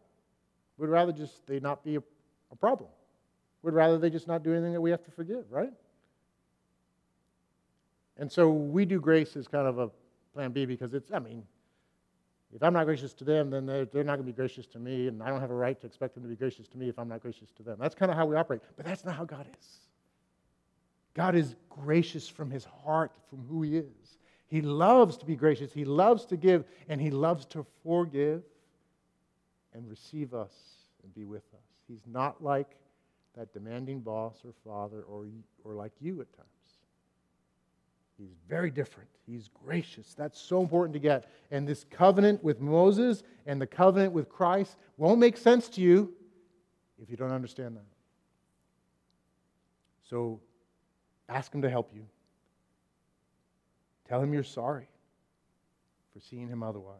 Would 0.83 0.89
rather 0.89 1.13
just 1.13 1.47
they 1.47 1.61
not 1.61 1.81
be 1.81 1.95
a, 1.95 2.03
a 2.51 2.55
problem. 2.57 2.89
Would 3.61 3.73
rather 3.73 3.97
they 3.97 4.09
just 4.09 4.27
not 4.27 4.43
do 4.43 4.51
anything 4.51 4.73
that 4.73 4.81
we 4.81 4.91
have 4.91 5.01
to 5.05 5.11
forgive, 5.11 5.45
right? 5.49 5.71
And 8.17 8.29
so 8.29 8.49
we 8.49 8.83
do 8.83 8.99
grace 8.99 9.37
as 9.37 9.47
kind 9.47 9.65
of 9.65 9.79
a 9.79 9.89
plan 10.33 10.51
B 10.51 10.65
because 10.65 10.93
it's, 10.93 11.09
I 11.13 11.19
mean, 11.19 11.43
if 12.53 12.61
I'm 12.61 12.73
not 12.73 12.83
gracious 12.83 13.13
to 13.13 13.23
them, 13.23 13.49
then 13.49 13.65
they're, 13.65 13.85
they're 13.85 14.03
not 14.03 14.17
going 14.17 14.25
to 14.25 14.33
be 14.33 14.35
gracious 14.35 14.67
to 14.67 14.79
me, 14.79 15.07
and 15.07 15.23
I 15.23 15.29
don't 15.29 15.39
have 15.39 15.51
a 15.51 15.55
right 15.55 15.79
to 15.79 15.87
expect 15.87 16.15
them 16.15 16.23
to 16.23 16.29
be 16.29 16.35
gracious 16.35 16.67
to 16.67 16.77
me 16.77 16.89
if 16.89 16.99
I'm 16.99 17.07
not 17.07 17.21
gracious 17.21 17.49
to 17.53 17.63
them. 17.63 17.77
That's 17.79 17.95
kind 17.95 18.11
of 18.11 18.17
how 18.17 18.25
we 18.25 18.35
operate. 18.35 18.59
But 18.75 18.85
that's 18.85 19.05
not 19.05 19.15
how 19.15 19.23
God 19.23 19.47
is. 19.57 19.77
God 21.13 21.33
is 21.33 21.55
gracious 21.69 22.27
from 22.27 22.51
his 22.51 22.65
heart, 22.65 23.13
from 23.29 23.45
who 23.47 23.61
he 23.61 23.77
is. 23.77 24.17
He 24.47 24.59
loves 24.61 25.15
to 25.15 25.25
be 25.25 25.37
gracious, 25.37 25.71
he 25.71 25.85
loves 25.85 26.25
to 26.25 26.35
give, 26.35 26.65
and 26.89 26.99
he 26.99 27.09
loves 27.09 27.45
to 27.45 27.65
forgive 27.85 28.43
and 29.73 29.89
receive 29.89 30.33
us 30.33 30.53
and 31.03 31.13
be 31.13 31.25
with 31.25 31.43
us. 31.53 31.65
He's 31.87 32.03
not 32.07 32.43
like 32.43 32.77
that 33.35 33.53
demanding 33.53 33.99
boss 33.99 34.41
or 34.45 34.53
father 34.63 35.01
or, 35.01 35.25
or 35.63 35.73
like 35.73 35.91
you 35.99 36.21
at 36.21 36.31
times. 36.33 36.47
He's 38.17 38.35
very 38.47 38.69
different. 38.69 39.09
He's 39.25 39.49
gracious. 39.65 40.13
That's 40.13 40.39
so 40.39 40.61
important 40.61 40.93
to 40.93 40.99
get. 40.99 41.29
And 41.51 41.67
this 41.67 41.85
covenant 41.89 42.43
with 42.43 42.61
Moses 42.61 43.23
and 43.45 43.59
the 43.59 43.67
covenant 43.67 44.13
with 44.13 44.29
Christ 44.29 44.77
won't 44.97 45.19
make 45.19 45.35
sense 45.35 45.67
to 45.69 45.81
you 45.81 46.13
if 47.01 47.09
you 47.09 47.17
don't 47.17 47.31
understand 47.31 47.75
that. 47.75 47.85
So 50.09 50.39
ask 51.27 51.53
Him 51.53 51.63
to 51.63 51.69
help 51.69 51.91
you. 51.93 52.05
Tell 54.07 54.21
Him 54.21 54.33
you're 54.33 54.43
sorry 54.43 54.87
for 56.13 56.19
seeing 56.19 56.47
Him 56.47 56.61
otherwise. 56.61 56.99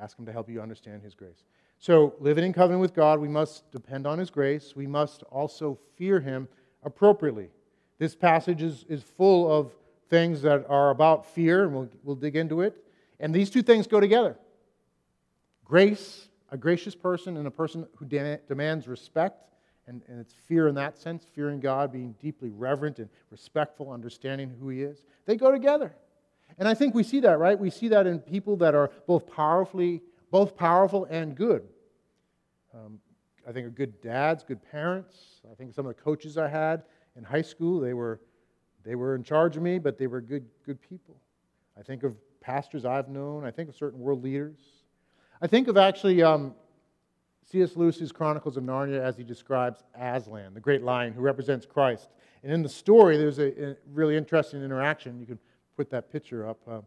Ask 0.00 0.18
Him 0.18 0.26
to 0.26 0.32
help 0.32 0.48
you 0.48 0.60
understand 0.60 1.02
His 1.02 1.14
grace. 1.14 1.44
So, 1.78 2.14
living 2.20 2.44
in 2.44 2.52
covenant 2.52 2.80
with 2.80 2.94
God, 2.94 3.20
we 3.20 3.28
must 3.28 3.70
depend 3.70 4.06
on 4.06 4.18
His 4.18 4.30
grace. 4.30 4.74
We 4.74 4.86
must 4.86 5.22
also 5.24 5.78
fear 5.96 6.20
Him 6.20 6.48
appropriately. 6.82 7.50
This 7.98 8.14
passage 8.14 8.62
is, 8.62 8.84
is 8.88 9.02
full 9.02 9.50
of 9.50 9.72
things 10.08 10.42
that 10.42 10.64
are 10.68 10.90
about 10.90 11.26
fear, 11.26 11.64
and 11.64 11.74
we'll, 11.74 11.88
we'll 12.02 12.16
dig 12.16 12.36
into 12.36 12.60
it. 12.60 12.84
And 13.20 13.34
these 13.34 13.50
two 13.50 13.62
things 13.62 13.86
go 13.86 14.00
together 14.00 14.36
grace, 15.64 16.28
a 16.50 16.56
gracious 16.56 16.94
person, 16.94 17.36
and 17.36 17.46
a 17.46 17.50
person 17.50 17.86
who 17.96 18.04
de- 18.04 18.38
demands 18.48 18.86
respect. 18.86 19.42
And, 19.88 20.02
and 20.08 20.18
it's 20.20 20.34
fear 20.34 20.66
in 20.66 20.74
that 20.74 20.98
sense, 20.98 21.26
fearing 21.32 21.60
God, 21.60 21.92
being 21.92 22.14
deeply 22.20 22.50
reverent 22.50 22.98
and 22.98 23.08
respectful, 23.30 23.92
understanding 23.92 24.52
who 24.60 24.68
He 24.68 24.82
is. 24.82 25.04
They 25.26 25.36
go 25.36 25.52
together. 25.52 25.94
And 26.58 26.66
I 26.66 26.74
think 26.74 26.94
we 26.94 27.02
see 27.02 27.20
that, 27.20 27.38
right? 27.38 27.58
We 27.58 27.70
see 27.70 27.88
that 27.88 28.06
in 28.06 28.18
people 28.18 28.56
that 28.56 28.74
are 28.74 28.90
both 29.06 29.26
powerfully, 29.26 30.02
both 30.30 30.56
powerful 30.56 31.04
and 31.06 31.34
good. 31.34 31.62
Um, 32.74 32.98
I 33.46 33.52
think 33.52 33.66
are 33.66 33.70
good 33.70 34.00
dads, 34.00 34.42
good 34.42 34.60
parents. 34.70 35.40
I 35.50 35.54
think 35.54 35.74
some 35.74 35.86
of 35.86 35.94
the 35.94 36.02
coaches 36.02 36.36
I 36.36 36.48
had 36.48 36.82
in 37.16 37.24
high 37.24 37.42
school. 37.42 37.80
They 37.80 37.94
were, 37.94 38.20
they 38.84 38.94
were 38.94 39.14
in 39.14 39.22
charge 39.22 39.56
of 39.56 39.62
me, 39.62 39.78
but 39.78 39.98
they 39.98 40.06
were 40.06 40.20
good, 40.20 40.46
good 40.64 40.80
people. 40.80 41.16
I 41.78 41.82
think 41.82 42.02
of 42.02 42.16
pastors 42.40 42.84
I've 42.84 43.08
known. 43.08 43.44
I 43.44 43.50
think 43.50 43.68
of 43.68 43.76
certain 43.76 44.00
world 44.00 44.22
leaders. 44.22 44.58
I 45.40 45.46
think 45.46 45.68
of 45.68 45.76
actually 45.76 46.22
um, 46.22 46.54
C.S. 47.50 47.76
Lewis's 47.76 48.10
Chronicles 48.10 48.56
of 48.56 48.64
Narnia 48.64 49.00
as 49.00 49.16
he 49.16 49.22
describes 49.22 49.84
Aslan, 49.94 50.54
the 50.54 50.60
great 50.60 50.82
lion 50.82 51.12
who 51.12 51.20
represents 51.20 51.66
Christ. 51.66 52.08
And 52.42 52.52
in 52.52 52.62
the 52.62 52.68
story, 52.68 53.16
there's 53.16 53.38
a, 53.38 53.70
a 53.70 53.76
really 53.92 54.16
interesting 54.16 54.62
interaction. 54.62 55.20
You 55.20 55.26
can 55.26 55.38
put 55.76 55.90
that 55.90 56.10
picture 56.10 56.48
up, 56.48 56.58
uh, 56.68 56.80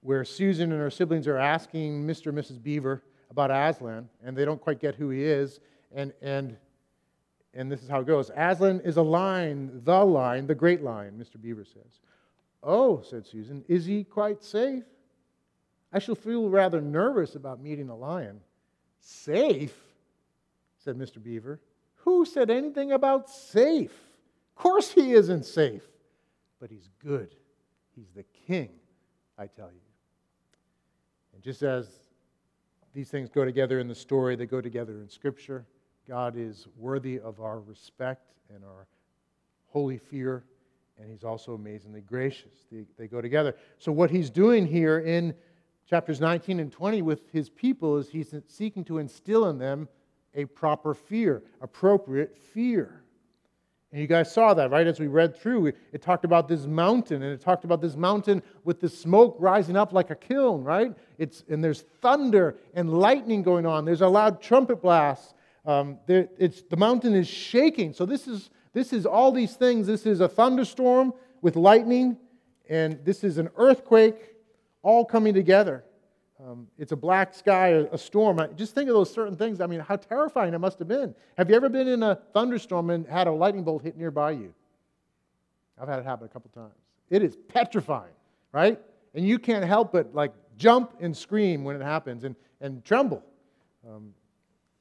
where 0.00 0.24
Susan 0.24 0.72
and 0.72 0.80
her 0.80 0.90
siblings 0.90 1.26
are 1.26 1.38
asking 1.38 2.06
Mr. 2.06 2.26
and 2.26 2.38
Mrs. 2.38 2.62
Beaver 2.62 3.02
about 3.30 3.50
Aslan, 3.50 4.08
and 4.24 4.36
they 4.36 4.44
don't 4.44 4.60
quite 4.60 4.80
get 4.80 4.94
who 4.94 5.10
he 5.10 5.22
is. 5.22 5.60
And, 5.92 6.12
and 6.22 6.56
and 7.54 7.70
this 7.70 7.82
is 7.82 7.88
how 7.88 8.00
it 8.00 8.06
goes 8.06 8.30
Aslan 8.36 8.80
is 8.80 8.96
a 8.96 9.02
lion, 9.02 9.80
the 9.84 10.04
lion, 10.04 10.46
the 10.46 10.54
great 10.54 10.82
lion, 10.82 11.14
Mr. 11.18 11.40
Beaver 11.40 11.64
says. 11.64 12.00
Oh, 12.62 13.02
said 13.02 13.26
Susan, 13.26 13.64
is 13.68 13.84
he 13.84 14.04
quite 14.04 14.42
safe? 14.42 14.84
I 15.92 15.98
shall 15.98 16.14
feel 16.14 16.48
rather 16.48 16.80
nervous 16.80 17.36
about 17.36 17.60
meeting 17.60 17.88
a 17.88 17.96
lion. 17.96 18.40
Safe? 19.00 19.76
said 20.78 20.96
Mr. 20.96 21.22
Beaver. 21.22 21.60
Who 21.98 22.24
said 22.24 22.50
anything 22.50 22.92
about 22.92 23.30
safe? 23.30 23.92
Of 24.56 24.62
course 24.62 24.90
he 24.90 25.12
isn't 25.12 25.44
safe, 25.44 25.82
but 26.60 26.70
he's 26.70 26.88
good. 27.02 27.34
He's 27.94 28.10
the 28.14 28.24
king, 28.46 28.70
I 29.38 29.46
tell 29.46 29.70
you. 29.72 29.80
And 31.32 31.42
just 31.42 31.62
as 31.62 31.88
these 32.92 33.08
things 33.08 33.28
go 33.28 33.44
together 33.44 33.78
in 33.80 33.88
the 33.88 33.94
story, 33.94 34.36
they 34.36 34.46
go 34.46 34.60
together 34.60 35.00
in 35.00 35.08
Scripture. 35.08 35.66
God 36.08 36.36
is 36.36 36.66
worthy 36.76 37.18
of 37.18 37.40
our 37.40 37.60
respect 37.60 38.32
and 38.54 38.64
our 38.64 38.86
holy 39.66 39.98
fear, 39.98 40.44
and 40.98 41.10
He's 41.10 41.24
also 41.24 41.54
amazingly 41.54 42.02
gracious. 42.02 42.52
They, 42.70 42.84
they, 42.98 43.08
go 43.08 43.20
together. 43.20 43.56
So, 43.78 43.90
what 43.90 44.10
He's 44.10 44.30
doing 44.30 44.66
here 44.66 45.00
in 45.00 45.34
chapters 45.88 46.20
19 46.20 46.60
and 46.60 46.70
20 46.70 47.02
with 47.02 47.30
His 47.32 47.50
people 47.50 47.96
is 47.96 48.08
He's 48.08 48.34
seeking 48.48 48.84
to 48.84 48.98
instill 48.98 49.48
in 49.48 49.58
them 49.58 49.88
a 50.34 50.44
proper 50.44 50.94
fear, 50.94 51.42
appropriate 51.60 52.36
fear. 52.36 53.03
And 53.94 54.00
you 54.00 54.08
guys 54.08 54.32
saw 54.32 54.54
that, 54.54 54.72
right? 54.72 54.88
As 54.88 54.98
we 54.98 55.06
read 55.06 55.36
through, 55.36 55.68
it 55.68 56.02
talked 56.02 56.24
about 56.24 56.48
this 56.48 56.66
mountain, 56.66 57.22
and 57.22 57.32
it 57.32 57.40
talked 57.40 57.62
about 57.62 57.80
this 57.80 57.94
mountain 57.94 58.42
with 58.64 58.80
the 58.80 58.88
smoke 58.88 59.36
rising 59.38 59.76
up 59.76 59.92
like 59.92 60.10
a 60.10 60.16
kiln, 60.16 60.64
right? 60.64 60.92
It's, 61.16 61.44
and 61.48 61.62
there's 61.62 61.82
thunder 62.02 62.56
and 62.74 62.92
lightning 62.92 63.44
going 63.44 63.66
on. 63.66 63.84
There's 63.84 64.00
a 64.00 64.08
loud 64.08 64.42
trumpet 64.42 64.82
blast. 64.82 65.36
Um, 65.64 66.00
there, 66.08 66.28
the 66.36 66.76
mountain 66.76 67.14
is 67.14 67.28
shaking. 67.28 67.92
So 67.92 68.04
this 68.04 68.26
is, 68.26 68.50
this 68.72 68.92
is 68.92 69.06
all 69.06 69.30
these 69.30 69.54
things. 69.54 69.86
This 69.86 70.06
is 70.06 70.20
a 70.20 70.28
thunderstorm 70.28 71.14
with 71.40 71.54
lightning, 71.54 72.16
and 72.68 72.98
this 73.04 73.22
is 73.22 73.38
an 73.38 73.48
earthquake 73.56 74.34
all 74.82 75.04
coming 75.04 75.34
together. 75.34 75.84
Um, 76.46 76.66
it's 76.78 76.92
a 76.92 76.96
black 76.96 77.32
sky, 77.32 77.68
a, 77.90 77.96
storm. 77.96 78.38
Just 78.54 78.74
think 78.74 78.90
of 78.90 78.94
those 78.94 79.12
certain 79.12 79.34
things. 79.34 79.62
I 79.62 79.66
mean, 79.66 79.80
how 79.80 79.96
terrifying 79.96 80.52
it 80.52 80.58
must 80.58 80.78
have 80.78 80.88
been. 80.88 81.14
Have 81.38 81.48
you 81.48 81.56
ever 81.56 81.70
been 81.70 81.88
in 81.88 82.02
a 82.02 82.16
thunderstorm 82.34 82.90
and 82.90 83.06
had 83.06 83.26
a 83.26 83.32
lightning 83.32 83.64
bolt 83.64 83.82
hit 83.82 83.96
nearby 83.96 84.32
you? 84.32 84.52
I've 85.80 85.88
had 85.88 86.00
it 86.00 86.04
happen 86.04 86.26
a 86.26 86.28
couple 86.28 86.50
times. 86.50 86.74
It 87.08 87.22
is 87.22 87.36
petrifying, 87.48 88.12
right? 88.52 88.78
And 89.14 89.26
you 89.26 89.38
can't 89.38 89.64
help 89.64 89.92
but 89.92 90.14
like 90.14 90.32
jump 90.58 90.92
and 91.00 91.16
scream 91.16 91.64
when 91.64 91.76
it 91.76 91.82
happens 91.82 92.24
and, 92.24 92.36
and 92.60 92.84
tremble. 92.84 93.22
Um, 93.88 94.12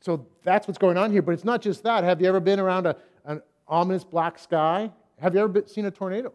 so 0.01 0.27
that's 0.43 0.67
what's 0.67 0.77
going 0.77 0.97
on 0.97 1.11
here. 1.11 1.21
But 1.21 1.31
it's 1.31 1.45
not 1.45 1.61
just 1.61 1.83
that. 1.83 2.03
Have 2.03 2.19
you 2.19 2.27
ever 2.27 2.41
been 2.41 2.59
around 2.59 2.87
a, 2.87 2.97
an 3.23 3.41
ominous 3.69 4.03
black 4.03 4.37
sky? 4.37 4.91
Have 5.19 5.33
you 5.33 5.39
ever 5.39 5.47
been, 5.47 5.67
seen 5.67 5.85
a 5.85 5.91
tornado? 5.91 6.33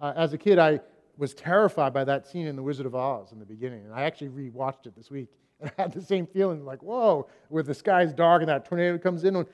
Uh, 0.00 0.12
as 0.16 0.34
a 0.34 0.38
kid, 0.38 0.58
I 0.58 0.80
was 1.20 1.34
terrified 1.34 1.92
by 1.92 2.02
that 2.02 2.26
scene 2.26 2.46
in 2.46 2.56
The 2.56 2.62
Wizard 2.62 2.86
of 2.86 2.94
Oz 2.94 3.30
in 3.30 3.38
the 3.38 3.44
beginning. 3.44 3.84
And 3.84 3.92
I 3.92 4.04
actually 4.04 4.30
rewatched 4.30 4.86
it 4.86 4.96
this 4.96 5.10
week. 5.10 5.28
And 5.60 5.70
I 5.76 5.82
had 5.82 5.92
the 5.92 6.00
same 6.00 6.26
feeling 6.26 6.64
like, 6.64 6.82
whoa, 6.82 7.28
where 7.50 7.62
the 7.62 7.74
sky's 7.74 8.14
dark 8.14 8.40
and 8.40 8.48
that 8.48 8.64
tornado 8.64 8.96
comes 8.96 9.24
in. 9.24 9.46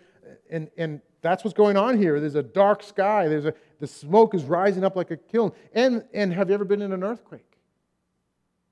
And, 0.49 0.71
and 0.79 1.01
that's 1.23 1.43
what's 1.43 1.57
going 1.57 1.77
on 1.77 1.99
here. 1.99 2.21
There's 2.21 2.37
a 2.37 2.43
dark 2.45 2.85
sky. 2.85 3.27
There's 3.27 3.47
a, 3.47 3.55
the 3.81 3.89
smoke 3.89 4.33
is 4.33 4.45
rising 4.45 4.85
up 4.85 4.95
like 4.95 5.11
a 5.11 5.17
kiln. 5.17 5.51
And, 5.75 6.05
and 6.15 6.33
have 6.33 6.49
you 6.49 6.55
ever 6.55 6.65
been 6.65 6.83
in 6.83 6.93
an 6.93 7.03
earthquake? 7.03 7.59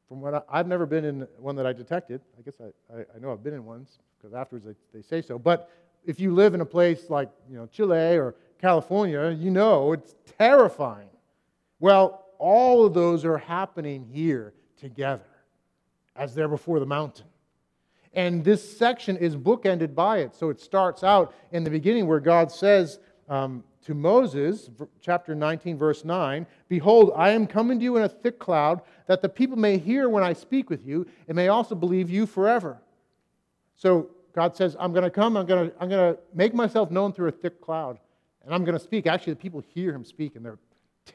From 0.06 0.20
what 0.20 0.46
I, 0.48 0.56
have 0.58 0.68
never 0.68 0.86
been 0.86 1.04
in 1.04 1.26
one 1.38 1.56
that 1.56 1.66
I 1.66 1.72
detected. 1.72 2.20
I 2.38 2.42
guess 2.42 2.54
I, 2.60 2.96
I, 2.96 3.00
I 3.16 3.18
know 3.18 3.32
I've 3.32 3.42
been 3.42 3.54
in 3.54 3.64
ones 3.64 3.98
because 4.16 4.32
afterwards 4.32 4.66
they, 4.66 4.74
they 4.92 5.02
say 5.02 5.20
so. 5.20 5.36
But 5.36 5.68
if 6.04 6.20
you 6.20 6.32
live 6.32 6.54
in 6.54 6.60
a 6.60 6.66
place 6.66 7.10
like 7.10 7.30
you 7.50 7.56
know, 7.56 7.66
Chile 7.66 8.16
or 8.16 8.36
California, 8.60 9.30
you 9.30 9.50
know 9.50 9.92
it's 9.92 10.14
terrifying. 10.38 11.08
Well, 11.80 12.23
all 12.44 12.84
of 12.84 12.92
those 12.92 13.24
are 13.24 13.38
happening 13.38 14.06
here 14.12 14.52
together 14.78 15.24
as 16.14 16.34
they're 16.34 16.46
before 16.46 16.78
the 16.78 16.84
mountain. 16.84 17.24
And 18.12 18.44
this 18.44 18.76
section 18.76 19.16
is 19.16 19.34
bookended 19.34 19.94
by 19.94 20.18
it. 20.18 20.34
So 20.34 20.50
it 20.50 20.60
starts 20.60 21.02
out 21.02 21.34
in 21.52 21.64
the 21.64 21.70
beginning 21.70 22.06
where 22.06 22.20
God 22.20 22.52
says 22.52 22.98
um, 23.30 23.64
to 23.86 23.94
Moses, 23.94 24.68
chapter 25.00 25.34
19, 25.34 25.78
verse 25.78 26.04
9 26.04 26.46
Behold, 26.68 27.12
I 27.16 27.30
am 27.30 27.46
coming 27.46 27.78
to 27.78 27.82
you 27.82 27.96
in 27.96 28.02
a 28.02 28.10
thick 28.10 28.38
cloud, 28.38 28.82
that 29.06 29.22
the 29.22 29.28
people 29.30 29.56
may 29.56 29.78
hear 29.78 30.10
when 30.10 30.22
I 30.22 30.34
speak 30.34 30.68
with 30.68 30.86
you, 30.86 31.06
and 31.28 31.36
may 31.36 31.48
also 31.48 31.74
believe 31.74 32.10
you 32.10 32.26
forever. 32.26 32.76
So 33.74 34.10
God 34.34 34.54
says, 34.54 34.76
I'm 34.78 34.92
going 34.92 35.04
to 35.04 35.10
come, 35.10 35.38
I'm 35.38 35.46
going 35.46 35.70
to, 35.70 35.76
I'm 35.80 35.88
going 35.88 36.14
to 36.14 36.20
make 36.34 36.52
myself 36.52 36.90
known 36.90 37.14
through 37.14 37.28
a 37.28 37.32
thick 37.32 37.62
cloud, 37.62 37.98
and 38.44 38.54
I'm 38.54 38.66
going 38.66 38.76
to 38.76 38.84
speak. 38.84 39.06
Actually, 39.06 39.32
the 39.32 39.40
people 39.40 39.62
hear 39.66 39.94
him 39.94 40.04
speak, 40.04 40.36
and 40.36 40.44
they're 40.44 40.58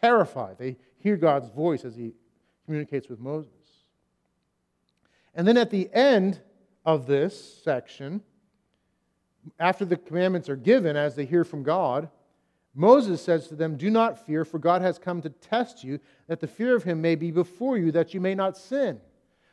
terrified. 0.01 0.57
They 0.57 0.77
hear 0.97 1.17
God's 1.17 1.49
voice 1.49 1.85
as 1.85 1.95
he 1.95 2.13
communicates 2.65 3.09
with 3.09 3.19
Moses. 3.19 3.51
And 5.33 5.47
then 5.47 5.57
at 5.57 5.69
the 5.69 5.89
end 5.93 6.39
of 6.85 7.07
this 7.07 7.61
section, 7.63 8.21
after 9.59 9.85
the 9.85 9.97
commandments 9.97 10.49
are 10.49 10.55
given, 10.55 10.95
as 10.95 11.15
they 11.15 11.25
hear 11.25 11.43
from 11.43 11.63
God, 11.63 12.09
Moses 12.75 13.21
says 13.21 13.47
to 13.47 13.55
them, 13.55 13.77
Do 13.77 13.89
not 13.89 14.25
fear, 14.25 14.45
for 14.45 14.59
God 14.59 14.81
has 14.81 14.99
come 14.99 15.21
to 15.21 15.29
test 15.29 15.83
you, 15.83 15.99
that 16.27 16.39
the 16.39 16.47
fear 16.47 16.75
of 16.75 16.83
him 16.83 17.01
may 17.01 17.15
be 17.15 17.31
before 17.31 17.77
you, 17.77 17.91
that 17.91 18.13
you 18.13 18.21
may 18.21 18.35
not 18.35 18.57
sin. 18.57 18.99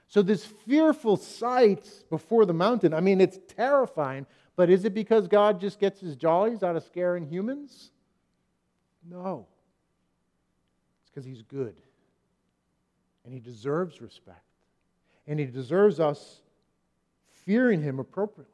So, 0.08 0.22
this 0.22 0.44
fearful 0.44 1.16
sight 1.16 1.88
before 2.10 2.46
the 2.46 2.52
mountain, 2.52 2.94
I 2.94 3.00
mean, 3.00 3.20
it's 3.20 3.38
terrifying, 3.48 4.26
but 4.54 4.70
is 4.70 4.84
it 4.84 4.94
because 4.94 5.26
God 5.26 5.60
just 5.60 5.80
gets 5.80 6.00
his 6.00 6.14
jollies 6.14 6.62
out 6.62 6.76
of 6.76 6.84
scaring 6.84 7.26
humans? 7.26 7.90
No. 9.08 9.46
Because 11.16 11.26
he's 11.26 11.40
good. 11.40 11.74
And 13.24 13.32
he 13.32 13.40
deserves 13.40 14.02
respect. 14.02 14.44
And 15.26 15.40
he 15.40 15.46
deserves 15.46 15.98
us 15.98 16.42
fearing 17.46 17.80
him 17.80 17.98
appropriately. 17.98 18.52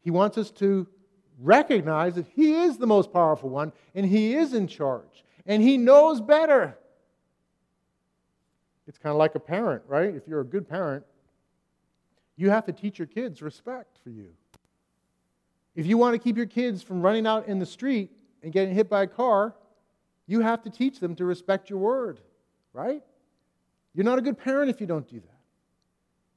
He 0.00 0.10
wants 0.10 0.38
us 0.38 0.50
to 0.52 0.86
recognize 1.38 2.14
that 2.14 2.24
he 2.34 2.54
is 2.54 2.78
the 2.78 2.86
most 2.86 3.12
powerful 3.12 3.50
one 3.50 3.74
and 3.94 4.06
he 4.06 4.34
is 4.34 4.54
in 4.54 4.66
charge 4.66 5.22
and 5.44 5.62
he 5.62 5.76
knows 5.76 6.18
better. 6.22 6.78
It's 8.86 8.96
kind 8.96 9.10
of 9.10 9.18
like 9.18 9.34
a 9.34 9.40
parent, 9.40 9.82
right? 9.86 10.14
If 10.14 10.26
you're 10.26 10.40
a 10.40 10.46
good 10.46 10.66
parent, 10.66 11.04
you 12.36 12.48
have 12.48 12.64
to 12.64 12.72
teach 12.72 12.98
your 12.98 13.06
kids 13.06 13.42
respect 13.42 13.98
for 14.02 14.08
you. 14.08 14.30
If 15.74 15.84
you 15.84 15.98
want 15.98 16.14
to 16.14 16.18
keep 16.18 16.38
your 16.38 16.46
kids 16.46 16.82
from 16.82 17.02
running 17.02 17.26
out 17.26 17.48
in 17.48 17.58
the 17.58 17.66
street 17.66 18.10
and 18.42 18.50
getting 18.50 18.74
hit 18.74 18.88
by 18.88 19.02
a 19.02 19.06
car, 19.06 19.54
you 20.30 20.40
have 20.42 20.62
to 20.62 20.70
teach 20.70 21.00
them 21.00 21.16
to 21.16 21.24
respect 21.24 21.68
your 21.68 21.80
word, 21.80 22.20
right? 22.72 23.02
You're 23.94 24.04
not 24.04 24.20
a 24.20 24.22
good 24.22 24.38
parent 24.38 24.70
if 24.70 24.80
you 24.80 24.86
don't 24.86 25.08
do 25.08 25.18
that. 25.18 25.40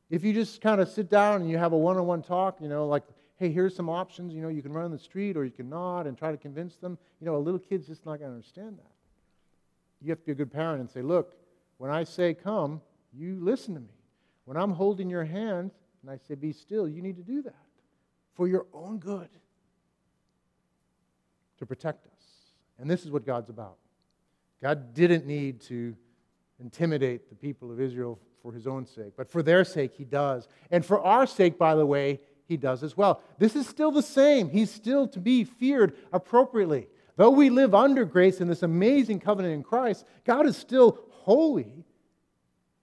If 0.09 0.23
you 0.23 0.33
just 0.33 0.61
kind 0.61 0.81
of 0.81 0.89
sit 0.89 1.11
down 1.11 1.41
and 1.41 1.49
you 1.49 1.59
have 1.59 1.73
a 1.73 1.77
one 1.77 1.97
on 1.97 2.07
one 2.07 2.23
talk, 2.23 2.59
you 2.59 2.67
know, 2.67 2.87
like, 2.87 3.03
hey, 3.35 3.51
here's 3.51 3.75
some 3.75 3.89
options, 3.89 4.33
you 4.33 4.41
know, 4.41 4.47
you 4.47 4.63
can 4.63 4.73
run 4.73 4.85
on 4.85 4.91
the 4.91 4.97
street 4.97 5.37
or 5.37 5.45
you 5.45 5.51
can 5.51 5.69
not, 5.69 6.07
and 6.07 6.17
try 6.17 6.31
to 6.31 6.37
convince 6.37 6.75
them, 6.77 6.97
you 7.19 7.27
know, 7.27 7.35
a 7.35 7.37
little 7.37 7.59
kid's 7.59 7.85
just 7.85 8.03
not 8.03 8.17
going 8.17 8.31
to 8.31 8.35
understand 8.35 8.79
that. 8.79 8.91
You 10.01 10.09
have 10.09 10.19
to 10.19 10.25
be 10.25 10.31
a 10.31 10.35
good 10.35 10.51
parent 10.51 10.79
and 10.79 10.89
say, 10.89 11.03
look, 11.03 11.35
when 11.77 11.91
I 11.91 12.03
say 12.03 12.33
come, 12.33 12.81
you 13.13 13.37
listen 13.41 13.75
to 13.75 13.79
me. 13.79 13.93
When 14.45 14.57
I'm 14.57 14.71
holding 14.71 15.07
your 15.07 15.23
hand 15.23 15.69
and 16.01 16.09
I 16.09 16.17
say 16.27 16.33
be 16.33 16.51
still, 16.51 16.87
you 16.87 17.03
need 17.03 17.17
to 17.17 17.23
do 17.23 17.43
that 17.43 17.67
for 18.33 18.47
your 18.47 18.65
own 18.73 18.97
good 18.97 19.29
to 21.59 21.65
protect 21.67 22.07
us. 22.07 22.11
And 22.79 22.89
this 22.89 23.05
is 23.05 23.11
what 23.11 23.23
God's 23.23 23.51
about. 23.51 23.77
God 24.63 24.93
didn't 24.93 25.27
need 25.27 25.59
to 25.63 25.93
intimidate 26.61 27.27
the 27.27 27.35
people 27.35 27.69
of 27.69 27.81
Israel 27.81 28.17
for 28.41 28.53
his 28.53 28.65
own 28.65 28.85
sake, 28.85 29.11
but 29.17 29.29
for 29.29 29.43
their 29.43 29.65
sake, 29.65 29.91
he 29.93 30.05
does. 30.05 30.47
And 30.71 30.85
for 30.85 31.01
our 31.01 31.27
sake, 31.27 31.57
by 31.57 31.75
the 31.75 31.85
way, 31.85 32.21
he 32.47 32.55
does 32.55 32.81
as 32.81 32.95
well. 32.95 33.21
This 33.37 33.57
is 33.57 33.67
still 33.67 33.91
the 33.91 34.01
same. 34.01 34.49
He's 34.49 34.71
still 34.71 35.05
to 35.09 35.19
be 35.19 35.43
feared 35.43 35.97
appropriately. 36.13 36.87
Though 37.17 37.29
we 37.29 37.49
live 37.49 37.75
under 37.75 38.05
grace 38.05 38.39
in 38.39 38.47
this 38.47 38.63
amazing 38.63 39.19
covenant 39.19 39.53
in 39.53 39.63
Christ, 39.63 40.05
God 40.23 40.45
is 40.45 40.55
still 40.55 40.97
holy 41.09 41.83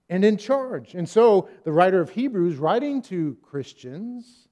and 0.07 0.23
in 0.23 0.37
charge. 0.37 0.93
And 0.93 1.09
so 1.09 1.49
the 1.63 1.71
writer 1.71 1.99
of 1.99 2.11
Hebrews, 2.11 2.57
writing 2.57 3.01
to 3.03 3.37
Christians, 3.41 4.47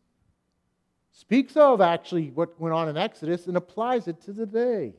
speaks 1.11 1.55
of 1.55 1.79
actually 1.79 2.31
what 2.31 2.59
went 2.59 2.73
on 2.73 2.89
in 2.89 2.97
Exodus 2.97 3.45
and 3.45 3.55
applies 3.55 4.07
it 4.07 4.19
to 4.21 4.33
today. 4.33 4.95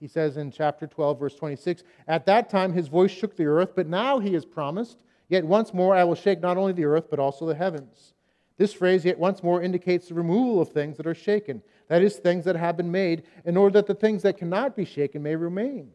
He 0.00 0.08
says 0.08 0.36
in 0.36 0.50
chapter 0.50 0.86
12, 0.86 1.18
verse 1.18 1.34
26 1.34 1.82
At 2.06 2.26
that 2.26 2.48
time 2.48 2.72
his 2.72 2.88
voice 2.88 3.10
shook 3.10 3.36
the 3.36 3.46
earth, 3.46 3.72
but 3.74 3.88
now 3.88 4.18
he 4.18 4.34
has 4.34 4.44
promised, 4.44 5.02
Yet 5.28 5.44
once 5.44 5.74
more 5.74 5.94
I 5.94 6.04
will 6.04 6.14
shake 6.14 6.40
not 6.40 6.56
only 6.56 6.72
the 6.72 6.86
earth, 6.86 7.08
but 7.10 7.18
also 7.18 7.46
the 7.46 7.54
heavens. 7.54 8.14
This 8.56 8.72
phrase, 8.72 9.04
yet 9.04 9.18
once 9.18 9.42
more, 9.42 9.62
indicates 9.62 10.08
the 10.08 10.14
removal 10.14 10.60
of 10.60 10.70
things 10.70 10.96
that 10.96 11.06
are 11.06 11.14
shaken, 11.14 11.62
that 11.88 12.02
is, 12.02 12.16
things 12.16 12.44
that 12.44 12.56
have 12.56 12.76
been 12.76 12.90
made, 12.90 13.22
in 13.44 13.56
order 13.56 13.74
that 13.74 13.86
the 13.86 13.94
things 13.94 14.22
that 14.22 14.36
cannot 14.36 14.74
be 14.74 14.84
shaken 14.84 15.22
may 15.22 15.36
remain. 15.36 15.92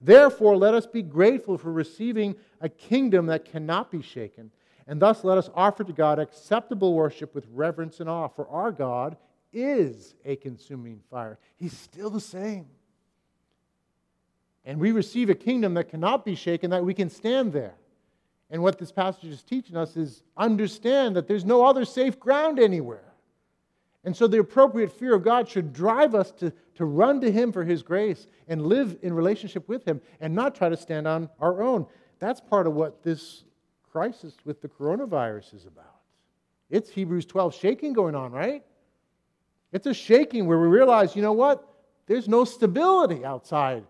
Therefore, 0.00 0.56
let 0.56 0.74
us 0.74 0.86
be 0.86 1.02
grateful 1.02 1.58
for 1.58 1.72
receiving 1.72 2.36
a 2.60 2.68
kingdom 2.68 3.26
that 3.26 3.44
cannot 3.44 3.90
be 3.90 4.02
shaken, 4.02 4.52
and 4.86 5.00
thus 5.00 5.24
let 5.24 5.38
us 5.38 5.50
offer 5.54 5.82
to 5.82 5.92
God 5.92 6.18
acceptable 6.18 6.94
worship 6.94 7.34
with 7.34 7.46
reverence 7.52 7.98
and 7.98 8.08
awe, 8.08 8.28
for 8.28 8.46
our 8.48 8.70
God 8.70 9.16
is 9.52 10.14
a 10.24 10.36
consuming 10.36 11.00
fire. 11.10 11.38
He's 11.56 11.76
still 11.76 12.10
the 12.10 12.20
same. 12.20 12.66
And 14.66 14.80
we 14.80 14.90
receive 14.90 15.30
a 15.30 15.34
kingdom 15.34 15.74
that 15.74 15.88
cannot 15.88 16.24
be 16.24 16.34
shaken, 16.34 16.70
that 16.70 16.84
we 16.84 16.92
can 16.92 17.08
stand 17.08 17.52
there. 17.52 17.76
And 18.50 18.62
what 18.62 18.78
this 18.78 18.90
passage 18.90 19.30
is 19.30 19.42
teaching 19.42 19.76
us 19.76 19.96
is 19.96 20.24
understand 20.36 21.14
that 21.16 21.28
there's 21.28 21.44
no 21.44 21.64
other 21.64 21.84
safe 21.84 22.18
ground 22.18 22.58
anywhere. 22.58 23.12
And 24.04 24.16
so 24.16 24.26
the 24.26 24.38
appropriate 24.38 24.92
fear 24.92 25.14
of 25.14 25.22
God 25.22 25.48
should 25.48 25.72
drive 25.72 26.14
us 26.14 26.32
to, 26.32 26.52
to 26.74 26.84
run 26.84 27.20
to 27.20 27.30
Him 27.30 27.52
for 27.52 27.64
His 27.64 27.82
grace 27.82 28.26
and 28.48 28.66
live 28.66 28.98
in 29.02 29.14
relationship 29.14 29.68
with 29.68 29.84
Him 29.84 30.00
and 30.20 30.34
not 30.34 30.54
try 30.54 30.68
to 30.68 30.76
stand 30.76 31.06
on 31.06 31.28
our 31.40 31.62
own. 31.62 31.86
That's 32.18 32.40
part 32.40 32.66
of 32.66 32.74
what 32.74 33.02
this 33.02 33.44
crisis 33.90 34.34
with 34.44 34.60
the 34.62 34.68
coronavirus 34.68 35.54
is 35.54 35.66
about. 35.66 35.96
It's 36.70 36.90
Hebrews 36.90 37.26
12 37.26 37.54
shaking 37.54 37.92
going 37.92 38.14
on, 38.14 38.32
right? 38.32 38.64
It's 39.72 39.86
a 39.86 39.94
shaking 39.94 40.46
where 40.46 40.58
we 40.58 40.68
realize, 40.68 41.14
you 41.14 41.22
know 41.22 41.32
what? 41.32 41.68
There's 42.06 42.28
no 42.28 42.44
stability 42.44 43.24
outside 43.24 43.84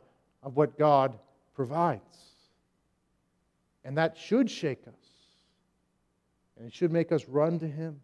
of 0.46 0.56
what 0.56 0.78
God 0.78 1.18
provides. 1.54 2.00
And 3.84 3.98
that 3.98 4.16
should 4.16 4.48
shake 4.48 4.86
us. 4.86 4.94
And 6.56 6.66
it 6.66 6.72
should 6.72 6.92
make 6.92 7.10
us 7.10 7.26
run 7.26 7.58
to 7.58 7.66
Him 7.66 8.00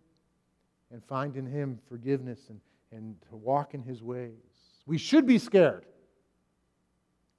and 0.90 1.02
find 1.04 1.36
in 1.36 1.46
Him 1.46 1.78
forgiveness 1.88 2.40
and, 2.50 2.60
and 2.90 3.14
to 3.30 3.36
walk 3.36 3.74
in 3.74 3.82
His 3.82 4.02
ways. 4.02 4.32
We 4.86 4.98
should 4.98 5.24
be 5.24 5.38
scared 5.38 5.86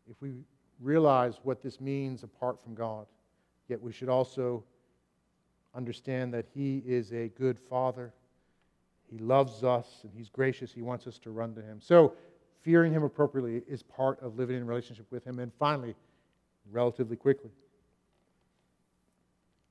if 0.10 0.16
we 0.22 0.32
realize 0.80 1.36
what 1.44 1.62
this 1.62 1.82
means 1.82 2.24
apart 2.24 2.64
from 2.64 2.74
God. 2.74 3.06
Yet 3.68 3.82
we 3.82 3.92
should 3.92 4.10
also 4.10 4.64
understand 5.76 6.34
that 6.34 6.46
He 6.54 6.82
is 6.86 7.12
a 7.12 7.28
good 7.28 7.60
Father. 7.60 8.14
He 9.12 9.18
loves 9.18 9.66
us 9.66 10.00
and 10.04 10.14
He's 10.16 10.30
gracious. 10.30 10.72
He 10.72 10.82
wants 10.82 11.08
us 11.08 11.20
to 11.20 11.32
run 11.32 11.54
to 11.56 11.62
Him. 11.62 11.82
So, 11.82 12.16
fearing 12.64 12.92
Him 12.92 13.04
appropriately 13.04 13.62
is 13.68 13.84
part 13.84 14.22
of 14.22 14.38
living 14.38 14.58
in 14.58 14.66
relationship 14.66 15.06
with 15.12 15.26
Him. 15.26 15.40
And 15.40 15.52
finally, 15.60 15.96
relatively 16.72 17.18
quickly, 17.18 17.52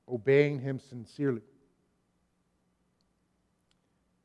obeying 0.07 0.59
Him 0.59 0.79
sincerely. 0.79 1.41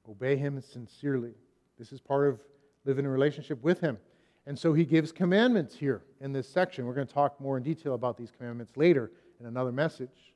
Obey 0.08 0.36
Him 0.36 0.60
sincerely. 0.60 1.32
This 1.78 1.92
is 1.92 2.00
part 2.00 2.28
of 2.28 2.40
living 2.84 3.04
in 3.04 3.10
relationship 3.10 3.62
with 3.62 3.80
Him. 3.80 3.98
And 4.46 4.58
so 4.58 4.72
He 4.72 4.84
gives 4.84 5.12
commandments 5.12 5.74
here 5.74 6.02
in 6.20 6.32
this 6.32 6.48
section. 6.48 6.86
We're 6.86 6.94
going 6.94 7.06
to 7.06 7.12
talk 7.12 7.40
more 7.40 7.56
in 7.56 7.62
detail 7.62 7.94
about 7.94 8.16
these 8.16 8.30
commandments 8.30 8.76
later 8.76 9.10
in 9.40 9.46
another 9.46 9.72
message. 9.72 10.34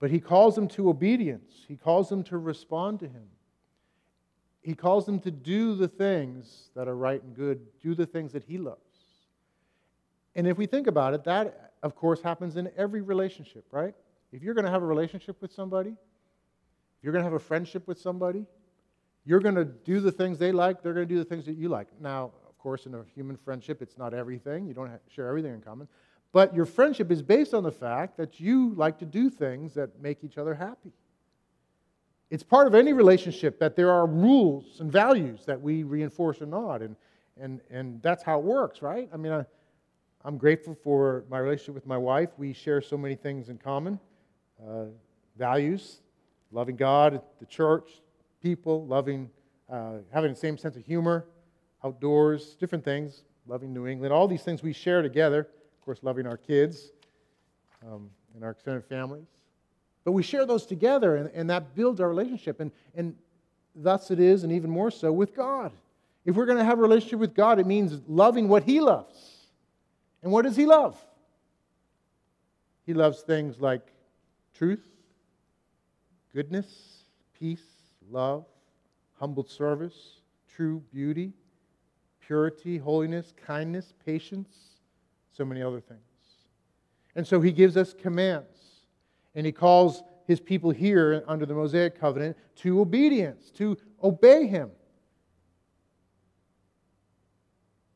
But 0.00 0.10
He 0.10 0.20
calls 0.20 0.54
them 0.54 0.68
to 0.68 0.88
obedience, 0.88 1.64
He 1.66 1.76
calls 1.76 2.08
them 2.08 2.22
to 2.24 2.38
respond 2.38 3.00
to 3.00 3.06
Him. 3.06 3.24
He 4.68 4.74
calls 4.74 5.06
them 5.06 5.18
to 5.20 5.30
do 5.30 5.74
the 5.74 5.88
things 5.88 6.68
that 6.76 6.88
are 6.88 6.94
right 6.94 7.22
and 7.22 7.34
good, 7.34 7.58
do 7.80 7.94
the 7.94 8.04
things 8.04 8.32
that 8.34 8.44
He 8.44 8.58
loves. 8.58 8.82
And 10.36 10.46
if 10.46 10.58
we 10.58 10.66
think 10.66 10.86
about 10.86 11.14
it, 11.14 11.24
that, 11.24 11.72
of 11.82 11.96
course, 11.96 12.20
happens 12.20 12.58
in 12.58 12.70
every 12.76 13.00
relationship, 13.00 13.64
right? 13.70 13.94
If 14.30 14.42
you're 14.42 14.52
going 14.52 14.66
to 14.66 14.70
have 14.70 14.82
a 14.82 14.86
relationship 14.86 15.40
with 15.40 15.54
somebody, 15.54 15.88
if 15.88 17.02
you're 17.02 17.14
going 17.14 17.24
to 17.24 17.30
have 17.30 17.32
a 17.32 17.42
friendship 17.42 17.88
with 17.88 17.98
somebody, 17.98 18.44
you're 19.24 19.40
going 19.40 19.54
to 19.54 19.64
do 19.64 20.00
the 20.00 20.12
things 20.12 20.38
they 20.38 20.52
like, 20.52 20.82
they're 20.82 20.92
going 20.92 21.08
to 21.08 21.14
do 21.14 21.18
the 21.18 21.24
things 21.24 21.46
that 21.46 21.56
you 21.56 21.70
like. 21.70 21.88
Now, 21.98 22.32
of 22.46 22.58
course, 22.58 22.84
in 22.84 22.94
a 22.94 23.02
human 23.14 23.38
friendship, 23.38 23.80
it's 23.80 23.96
not 23.96 24.12
everything. 24.12 24.66
You 24.66 24.74
don't 24.74 24.90
share 25.08 25.28
everything 25.28 25.54
in 25.54 25.62
common. 25.62 25.88
But 26.30 26.54
your 26.54 26.66
friendship 26.66 27.10
is 27.10 27.22
based 27.22 27.54
on 27.54 27.62
the 27.62 27.72
fact 27.72 28.18
that 28.18 28.38
you 28.38 28.74
like 28.74 28.98
to 28.98 29.06
do 29.06 29.30
things 29.30 29.72
that 29.72 29.98
make 30.02 30.22
each 30.22 30.36
other 30.36 30.54
happy. 30.54 30.92
It's 32.30 32.42
part 32.42 32.66
of 32.66 32.74
any 32.74 32.92
relationship 32.92 33.58
that 33.58 33.74
there 33.74 33.90
are 33.90 34.06
rules 34.06 34.80
and 34.80 34.92
values 34.92 35.44
that 35.46 35.60
we 35.60 35.82
reinforce 35.82 36.42
or 36.42 36.46
not. 36.46 36.82
And, 36.82 36.96
and, 37.40 37.60
and 37.70 38.02
that's 38.02 38.22
how 38.22 38.38
it 38.38 38.44
works, 38.44 38.82
right? 38.82 39.08
I 39.12 39.16
mean, 39.16 39.32
I, 39.32 39.44
I'm 40.24 40.36
grateful 40.36 40.76
for 40.82 41.24
my 41.30 41.38
relationship 41.38 41.74
with 41.74 41.86
my 41.86 41.96
wife. 41.96 42.30
We 42.36 42.52
share 42.52 42.82
so 42.82 42.98
many 42.98 43.14
things 43.14 43.48
in 43.48 43.56
common 43.56 43.98
uh, 44.66 44.86
values, 45.38 46.00
loving 46.52 46.76
God, 46.76 47.22
the 47.38 47.46
church, 47.46 48.02
people, 48.42 48.86
loving, 48.86 49.30
uh, 49.70 49.98
having 50.12 50.30
the 50.32 50.38
same 50.38 50.58
sense 50.58 50.76
of 50.76 50.84
humor, 50.84 51.26
outdoors, 51.84 52.56
different 52.56 52.84
things, 52.84 53.22
loving 53.46 53.72
New 53.72 53.86
England, 53.86 54.12
all 54.12 54.28
these 54.28 54.42
things 54.42 54.62
we 54.62 54.72
share 54.72 55.00
together. 55.00 55.40
Of 55.78 55.84
course, 55.84 56.00
loving 56.02 56.26
our 56.26 56.36
kids 56.36 56.90
um, 57.86 58.10
and 58.34 58.44
our 58.44 58.50
extended 58.50 58.84
families. 58.84 59.37
But 60.08 60.12
we 60.12 60.22
share 60.22 60.46
those 60.46 60.64
together, 60.64 61.16
and, 61.16 61.30
and 61.34 61.50
that 61.50 61.74
builds 61.74 62.00
our 62.00 62.08
relationship. 62.08 62.60
And, 62.60 62.72
and 62.94 63.14
thus 63.76 64.10
it 64.10 64.18
is, 64.18 64.42
and 64.42 64.50
even 64.50 64.70
more 64.70 64.90
so, 64.90 65.12
with 65.12 65.36
God. 65.36 65.70
If 66.24 66.34
we're 66.34 66.46
going 66.46 66.56
to 66.56 66.64
have 66.64 66.78
a 66.78 66.80
relationship 66.80 67.18
with 67.18 67.34
God, 67.34 67.58
it 67.58 67.66
means 67.66 68.00
loving 68.08 68.48
what 68.48 68.62
He 68.62 68.80
loves. 68.80 69.14
And 70.22 70.32
what 70.32 70.46
does 70.46 70.56
He 70.56 70.64
love? 70.64 70.96
He 72.86 72.94
loves 72.94 73.20
things 73.20 73.60
like 73.60 73.82
truth, 74.56 74.88
goodness, 76.32 77.02
peace, 77.38 77.66
love, 78.10 78.46
humble 79.20 79.44
service, 79.44 80.22
true 80.56 80.82
beauty, 80.90 81.34
purity, 82.26 82.78
holiness, 82.78 83.34
kindness, 83.44 83.92
patience, 84.06 84.48
so 85.36 85.44
many 85.44 85.60
other 85.60 85.80
things. 85.80 86.00
And 87.14 87.26
so 87.26 87.42
he 87.42 87.52
gives 87.52 87.76
us 87.76 87.92
commands. 87.92 88.57
And 89.38 89.46
he 89.46 89.52
calls 89.52 90.02
his 90.26 90.40
people 90.40 90.72
here 90.72 91.22
under 91.28 91.46
the 91.46 91.54
Mosaic 91.54 91.96
covenant 91.98 92.36
to 92.56 92.80
obedience, 92.80 93.52
to 93.52 93.78
obey 94.02 94.48
him. 94.48 94.72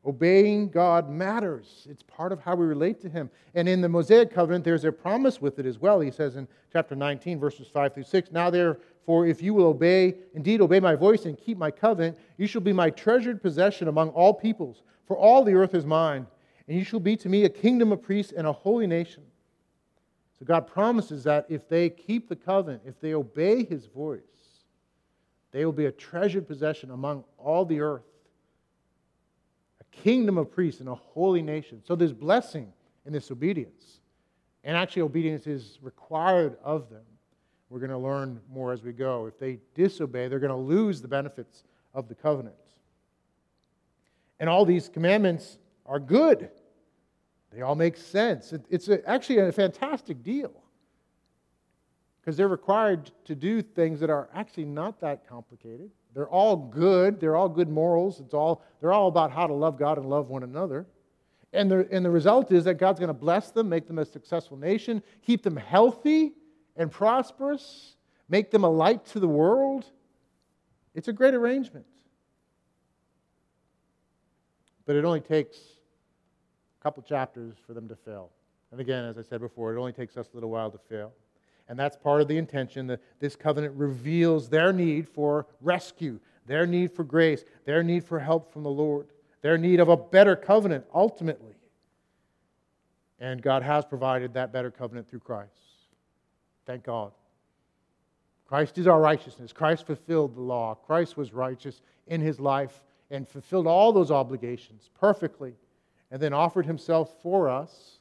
Obeying 0.05 0.69
God 0.69 1.09
matters. 1.09 1.85
It's 1.89 2.01
part 2.01 2.31
of 2.31 2.39
how 2.39 2.55
we 2.55 2.65
relate 2.65 3.01
to 3.01 3.09
Him. 3.09 3.29
And 3.55 3.69
in 3.69 3.79
the 3.79 3.87
Mosaic 3.87 4.33
covenant, 4.33 4.65
there's 4.65 4.83
a 4.83 4.91
promise 4.91 5.41
with 5.41 5.59
it 5.59 5.65
as 5.65 5.79
well. 5.79 6.01
He 6.01 6.11
says 6.11 6.35
in 6.35 6.45
chapter 6.73 6.93
19, 6.93 7.39
verses 7.39 7.67
5 7.67 7.93
through 7.93 8.03
6 8.03 8.31
Now, 8.31 8.49
therefore, 8.49 9.27
if 9.27 9.41
you 9.41 9.53
will 9.53 9.67
obey, 9.67 10.15
indeed 10.33 10.59
obey 10.59 10.81
my 10.81 10.95
voice 10.95 11.23
and 11.23 11.37
keep 11.37 11.57
my 11.57 11.71
covenant, 11.71 12.17
you 12.37 12.47
shall 12.47 12.59
be 12.59 12.73
my 12.73 12.89
treasured 12.89 13.41
possession 13.41 13.87
among 13.87 14.09
all 14.09 14.33
peoples, 14.33 14.83
for 15.07 15.17
all 15.17 15.43
the 15.43 15.53
earth 15.53 15.73
is 15.73 15.85
mine. 15.85 16.27
And 16.67 16.77
you 16.77 16.83
shall 16.83 16.99
be 16.99 17.15
to 17.17 17.29
me 17.29 17.45
a 17.45 17.49
kingdom 17.49 17.93
of 17.93 18.01
priests 18.01 18.33
and 18.35 18.45
a 18.45 18.51
holy 18.51 18.87
nation. 18.87 19.23
So 20.43 20.47
God 20.47 20.67
promises 20.67 21.23
that 21.23 21.45
if 21.47 21.69
they 21.69 21.89
keep 21.89 22.27
the 22.27 22.35
covenant, 22.35 22.81
if 22.85 22.99
they 22.99 23.13
obey 23.13 23.63
His 23.63 23.85
voice, 23.85 24.19
they 25.53 25.63
will 25.63 25.71
be 25.71 25.85
a 25.85 25.91
treasured 25.91 26.49
possession 26.49 26.91
among 26.91 27.23
all 27.37 27.63
the 27.63 27.79
earth 27.79 28.03
a 29.79 29.95
kingdom 29.95 30.37
of 30.37 30.51
priests 30.51 30.81
and 30.81 30.89
a 30.89 30.95
holy 30.95 31.41
nation. 31.41 31.81
So 31.85 31.95
there's 31.95 32.11
blessing 32.11 32.73
in 33.05 33.13
this 33.13 33.31
obedience. 33.31 34.01
And 34.65 34.75
actually, 34.75 35.03
obedience 35.03 35.47
is 35.47 35.79
required 35.81 36.57
of 36.61 36.89
them. 36.89 37.05
We're 37.69 37.79
going 37.79 37.91
to 37.91 37.97
learn 37.97 38.41
more 38.51 38.73
as 38.73 38.83
we 38.83 38.91
go. 38.91 39.27
If 39.27 39.39
they 39.39 39.59
disobey, 39.75 40.27
they're 40.27 40.39
going 40.39 40.49
to 40.49 40.57
lose 40.57 41.01
the 41.01 41.07
benefits 41.07 41.63
of 41.93 42.09
the 42.09 42.15
covenant. 42.15 42.55
And 44.41 44.49
all 44.49 44.65
these 44.65 44.89
commandments 44.89 45.57
are 45.85 46.01
good, 46.01 46.49
they 47.53 47.61
all 47.61 47.75
make 47.75 47.97
sense. 47.97 48.53
It's 48.69 48.89
actually 49.05 49.39
a 49.39 49.51
fantastic 49.51 50.23
deal 50.23 50.51
because 52.19 52.35
they're 52.35 52.47
required 52.47 53.11
to 53.25 53.35
do 53.35 53.61
things 53.61 53.99
that 53.99 54.09
are 54.09 54.29
actually 54.33 54.65
not 54.65 54.99
that 55.01 55.27
complicated. 55.27 55.91
They're 56.15 56.29
all 56.29 56.55
good. 56.55 57.19
They're 57.19 57.35
all 57.35 57.49
good 57.49 57.69
morals. 57.69 58.19
It's 58.19 58.33
all, 58.33 58.63
they're 58.79 58.93
all 58.93 59.07
about 59.07 59.31
how 59.31 59.45
to 59.45 59.53
love 59.53 59.77
God 59.77 59.97
and 59.97 60.09
love 60.09 60.29
one 60.29 60.43
another. 60.43 60.85
And 61.51 61.69
the, 61.69 61.87
and 61.91 62.03
the 62.03 62.09
result 62.09 62.51
is 62.51 62.63
that 62.63 62.75
God's 62.75 62.99
going 62.99 63.09
to 63.09 63.13
bless 63.13 63.51
them, 63.51 63.69
make 63.69 63.87
them 63.87 63.99
a 63.99 64.05
successful 64.05 64.57
nation, 64.57 65.03
keep 65.21 65.43
them 65.43 65.55
healthy 65.55 66.33
and 66.75 66.91
prosperous, 66.91 67.97
make 68.29 68.49
them 68.49 68.63
a 68.63 68.69
light 68.69 69.05
to 69.07 69.19
the 69.19 69.27
world. 69.27 69.85
It's 70.95 71.07
a 71.07 71.13
great 71.13 71.35
arrangement. 71.35 71.85
But 74.85 74.95
it 74.95 75.05
only 75.05 75.21
takes 75.21 75.57
couple 76.83 77.01
chapters 77.01 77.55
for 77.65 77.73
them 77.73 77.87
to 77.87 77.95
fail. 77.95 78.29
And 78.71 78.81
again, 78.81 79.05
as 79.05 79.17
I 79.17 79.21
said 79.21 79.39
before, 79.39 79.73
it 79.73 79.79
only 79.79 79.93
takes 79.93 80.17
us 80.17 80.27
a 80.33 80.35
little 80.35 80.49
while 80.49 80.69
to 80.69 80.77
fail. 80.77 81.13
And 81.69 81.79
that's 81.79 81.95
part 81.95 82.21
of 82.21 82.27
the 82.27 82.37
intention 82.37 82.87
that 82.87 82.99
this 83.19 83.35
covenant 83.37 83.73
reveals 83.77 84.49
their 84.49 84.73
need 84.73 85.07
for 85.07 85.47
rescue, 85.61 86.19
their 86.45 86.67
need 86.67 86.91
for 86.91 87.05
grace, 87.05 87.45
their 87.65 87.83
need 87.83 88.03
for 88.03 88.19
help 88.19 88.51
from 88.51 88.63
the 88.63 88.69
Lord, 88.69 89.07
their 89.41 89.57
need 89.57 89.79
of 89.79 89.87
a 89.87 89.95
better 89.95 90.35
covenant 90.35 90.85
ultimately. 90.93 91.55
And 93.19 93.41
God 93.41 93.63
has 93.63 93.85
provided 93.85 94.33
that 94.33 94.51
better 94.51 94.69
covenant 94.69 95.09
through 95.09 95.21
Christ. 95.21 95.51
Thank 96.65 96.83
God. 96.83 97.13
Christ 98.45 98.77
is 98.77 98.87
our 98.87 98.99
righteousness. 98.99 99.53
Christ 99.53 99.85
fulfilled 99.85 100.35
the 100.35 100.41
law. 100.41 100.75
Christ 100.75 101.15
was 101.15 101.31
righteous 101.31 101.81
in 102.07 102.19
his 102.19 102.39
life 102.39 102.83
and 103.09 103.27
fulfilled 103.27 103.67
all 103.67 103.93
those 103.93 104.11
obligations 104.11 104.89
perfectly 104.99 105.53
and 106.13 106.21
then 106.21 106.31
offered 106.31 106.65
himself 106.65 107.13
for 107.21 107.49
us 107.49 107.93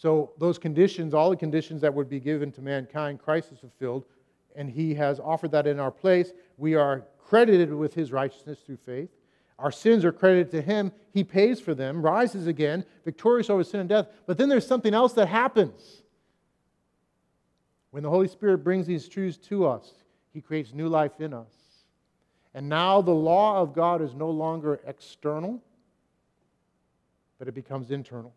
so, 0.00 0.32
those 0.38 0.58
conditions, 0.58 1.12
all 1.12 1.28
the 1.28 1.36
conditions 1.36 1.82
that 1.82 1.92
would 1.92 2.08
be 2.08 2.20
given 2.20 2.50
to 2.52 2.62
mankind, 2.62 3.20
Christ 3.20 3.50
has 3.50 3.58
fulfilled, 3.58 4.06
and 4.56 4.70
he 4.70 4.94
has 4.94 5.20
offered 5.20 5.50
that 5.50 5.66
in 5.66 5.78
our 5.78 5.90
place. 5.90 6.32
We 6.56 6.74
are 6.74 7.04
credited 7.18 7.70
with 7.70 7.92
his 7.92 8.10
righteousness 8.10 8.60
through 8.64 8.78
faith. 8.78 9.10
Our 9.58 9.70
sins 9.70 10.02
are 10.06 10.10
credited 10.10 10.50
to 10.52 10.62
him. 10.62 10.90
He 11.12 11.22
pays 11.22 11.60
for 11.60 11.74
them, 11.74 12.00
rises 12.00 12.46
again, 12.46 12.86
victorious 13.04 13.50
over 13.50 13.62
sin 13.62 13.80
and 13.80 13.90
death. 13.90 14.06
But 14.24 14.38
then 14.38 14.48
there's 14.48 14.66
something 14.66 14.94
else 14.94 15.12
that 15.12 15.28
happens. 15.28 16.00
When 17.90 18.02
the 18.02 18.08
Holy 18.08 18.28
Spirit 18.28 18.64
brings 18.64 18.86
these 18.86 19.06
truths 19.06 19.36
to 19.48 19.66
us, 19.66 19.92
he 20.32 20.40
creates 20.40 20.72
new 20.72 20.88
life 20.88 21.20
in 21.20 21.34
us. 21.34 21.52
And 22.54 22.70
now 22.70 23.02
the 23.02 23.10
law 23.10 23.60
of 23.60 23.74
God 23.74 24.00
is 24.00 24.14
no 24.14 24.30
longer 24.30 24.80
external, 24.86 25.62
but 27.40 27.48
it 27.48 27.54
becomes 27.54 27.90
internal. 27.90 28.34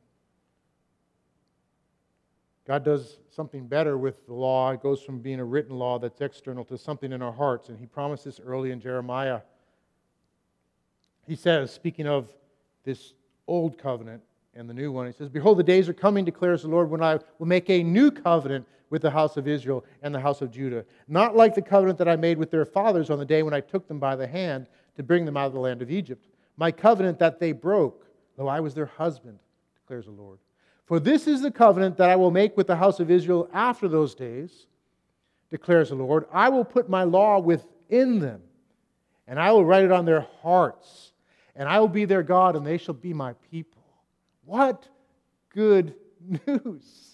God 2.65 2.85
does 2.85 3.19
something 3.29 3.67
better 3.67 3.97
with 3.97 4.25
the 4.25 4.33
law. 4.33 4.71
It 4.71 4.81
goes 4.81 5.03
from 5.03 5.19
being 5.19 5.41
a 5.41 5.43
written 5.43 5.77
law 5.77 5.99
that's 5.99 6.21
external 6.21 6.63
to 6.65 6.77
something 6.77 7.11
in 7.11 7.21
our 7.21 7.33
hearts. 7.33 7.67
And 7.67 7.77
he 7.77 7.85
promised 7.85 8.23
this 8.23 8.39
early 8.39 8.71
in 8.71 8.79
Jeremiah. 8.79 9.41
He 11.27 11.35
says, 11.35 11.69
speaking 11.73 12.07
of 12.07 12.29
this 12.85 13.13
old 13.45 13.77
covenant 13.77 14.23
and 14.55 14.69
the 14.69 14.73
new 14.73 14.89
one, 14.89 15.05
he 15.05 15.11
says, 15.11 15.27
Behold, 15.27 15.57
the 15.57 15.63
days 15.63 15.89
are 15.89 15.93
coming, 15.93 16.23
declares 16.23 16.61
the 16.61 16.69
Lord, 16.69 16.89
when 16.89 17.03
I 17.03 17.19
will 17.39 17.45
make 17.45 17.69
a 17.69 17.83
new 17.83 18.09
covenant 18.09 18.65
with 18.89 19.01
the 19.01 19.11
house 19.11 19.35
of 19.35 19.49
Israel 19.49 19.83
and 20.01 20.15
the 20.15 20.19
house 20.21 20.41
of 20.41 20.49
Judah. 20.49 20.85
Not 21.09 21.35
like 21.35 21.55
the 21.55 21.61
covenant 21.61 21.97
that 21.97 22.07
I 22.07 22.15
made 22.15 22.37
with 22.37 22.51
their 22.51 22.63
fathers 22.63 23.09
on 23.09 23.19
the 23.19 23.25
day 23.25 23.43
when 23.43 23.53
I 23.53 23.59
took 23.59 23.85
them 23.89 23.99
by 23.99 24.15
the 24.15 24.27
hand 24.27 24.67
to 24.95 25.03
bring 25.03 25.25
them 25.25 25.35
out 25.35 25.47
of 25.47 25.53
the 25.53 25.59
land 25.59 25.81
of 25.81 25.91
Egypt. 25.91 26.25
My 26.55 26.71
covenant 26.71 27.19
that 27.19 27.41
they 27.41 27.51
broke, 27.51 28.05
though 28.37 28.47
I 28.47 28.59
was 28.59 28.73
their 28.73 28.85
husband, 28.85 29.39
declares 29.81 30.05
the 30.05 30.11
Lord. 30.11 30.39
For 30.85 30.99
this 30.99 31.27
is 31.27 31.41
the 31.41 31.51
covenant 31.51 31.97
that 31.97 32.09
I 32.09 32.15
will 32.15 32.31
make 32.31 32.57
with 32.57 32.67
the 32.67 32.75
house 32.75 32.99
of 32.99 33.09
Israel 33.09 33.49
after 33.53 33.87
those 33.87 34.15
days, 34.15 34.67
declares 35.49 35.89
the 35.89 35.95
Lord. 35.95 36.25
I 36.31 36.49
will 36.49 36.65
put 36.65 36.89
my 36.89 37.03
law 37.03 37.39
within 37.39 38.19
them, 38.19 38.41
and 39.27 39.39
I 39.39 39.51
will 39.51 39.65
write 39.65 39.85
it 39.85 39.91
on 39.91 40.05
their 40.05 40.27
hearts, 40.41 41.13
and 41.55 41.69
I 41.69 41.79
will 41.79 41.87
be 41.87 42.05
their 42.05 42.23
God, 42.23 42.55
and 42.55 42.65
they 42.65 42.77
shall 42.77 42.95
be 42.95 43.13
my 43.13 43.33
people. 43.51 43.83
What 44.45 44.87
good 45.49 45.95
news! 46.47 47.13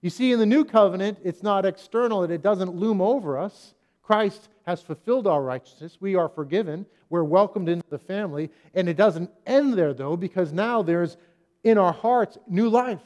You 0.00 0.10
see, 0.10 0.32
in 0.32 0.38
the 0.38 0.46
new 0.46 0.64
covenant, 0.64 1.18
it's 1.22 1.42
not 1.42 1.64
external 1.64 2.24
it 2.24 2.42
doesn't 2.42 2.74
loom 2.74 3.00
over 3.00 3.38
us. 3.38 3.74
Christ 4.02 4.48
has 4.64 4.82
fulfilled 4.82 5.26
our 5.26 5.42
righteousness. 5.42 5.98
We 6.00 6.14
are 6.14 6.28
forgiven. 6.28 6.86
We're 7.10 7.24
welcomed 7.24 7.68
into 7.68 7.88
the 7.90 7.98
family. 7.98 8.50
And 8.74 8.88
it 8.88 8.96
doesn't 8.96 9.30
end 9.46 9.74
there, 9.74 9.94
though, 9.94 10.16
because 10.16 10.52
now 10.52 10.82
there's 10.82 11.16
in 11.64 11.78
our 11.78 11.92
hearts 11.92 12.38
new 12.48 12.68
life. 12.68 13.00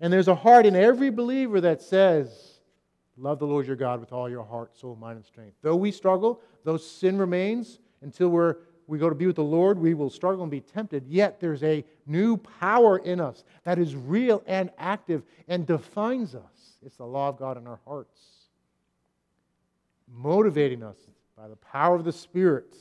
And 0.00 0.12
there's 0.12 0.28
a 0.28 0.34
heart 0.34 0.66
in 0.66 0.76
every 0.76 1.10
believer 1.10 1.60
that 1.60 1.82
says, 1.82 2.54
Love 3.16 3.38
the 3.38 3.46
Lord 3.46 3.66
your 3.66 3.76
God 3.76 4.00
with 4.00 4.12
all 4.12 4.28
your 4.28 4.42
heart, 4.42 4.76
soul, 4.76 4.96
mind, 4.96 5.16
and 5.16 5.24
strength. 5.24 5.54
Though 5.62 5.76
we 5.76 5.92
struggle, 5.92 6.40
though 6.64 6.76
sin 6.76 7.16
remains 7.16 7.78
until 8.02 8.28
we're, 8.28 8.56
we 8.88 8.98
go 8.98 9.08
to 9.08 9.14
be 9.14 9.26
with 9.26 9.36
the 9.36 9.44
Lord, 9.44 9.78
we 9.78 9.94
will 9.94 10.10
struggle 10.10 10.42
and 10.42 10.50
be 10.50 10.60
tempted. 10.60 11.06
Yet 11.06 11.38
there's 11.38 11.62
a 11.62 11.84
new 12.06 12.36
power 12.36 12.98
in 12.98 13.20
us 13.20 13.44
that 13.62 13.78
is 13.78 13.94
real 13.94 14.42
and 14.46 14.70
active 14.78 15.22
and 15.46 15.64
defines 15.64 16.34
us. 16.34 16.78
It's 16.84 16.96
the 16.96 17.06
law 17.06 17.28
of 17.28 17.38
God 17.38 17.56
in 17.56 17.66
our 17.68 17.80
hearts, 17.86 18.20
motivating 20.14 20.82
us 20.82 20.96
by 21.36 21.48
the 21.48 21.56
power 21.56 21.96
of 21.96 22.04
the 22.04 22.12
Spirit 22.12 22.74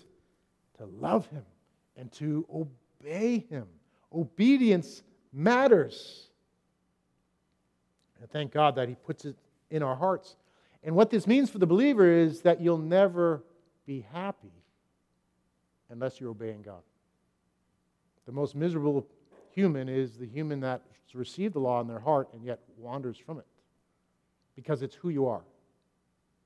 to 0.78 0.86
love 0.86 1.28
Him 1.28 1.44
and 1.98 2.12
to 2.14 2.46
obey 2.54 3.46
Him. 3.50 3.66
Obedience 4.14 5.04
matters. 5.32 6.30
And 8.20 8.30
thank 8.30 8.52
God 8.52 8.76
that 8.76 8.88
He 8.88 8.96
puts 8.96 9.26
it 9.26 9.36
in 9.70 9.82
our 9.82 9.96
hearts. 9.96 10.36
And 10.84 10.96
what 10.96 11.10
this 11.10 11.26
means 11.26 11.50
for 11.50 11.58
the 11.58 11.66
believer 11.66 12.12
is 12.12 12.42
that 12.42 12.62
you'll 12.62 12.78
never 12.78 13.44
be 13.86 14.06
happy 14.12 14.52
unless 15.90 16.20
you're 16.20 16.30
obeying 16.30 16.62
God. 16.62 16.82
The 18.26 18.32
most 18.32 18.56
miserable 18.56 19.08
human 19.52 19.90
is 19.90 20.18
the 20.18 20.26
human 20.26 20.60
that's 20.60 20.84
received 21.14 21.54
the 21.54 21.60
law 21.60 21.82
in 21.82 21.88
their 21.88 22.00
heart 22.00 22.30
and 22.34 22.44
yet 22.44 22.60
wanders 22.78 23.18
from 23.18 23.38
it 23.40 23.46
because 24.56 24.82
it's 24.82 24.96
who 24.96 25.10
you 25.10 25.28
are. 25.28 25.44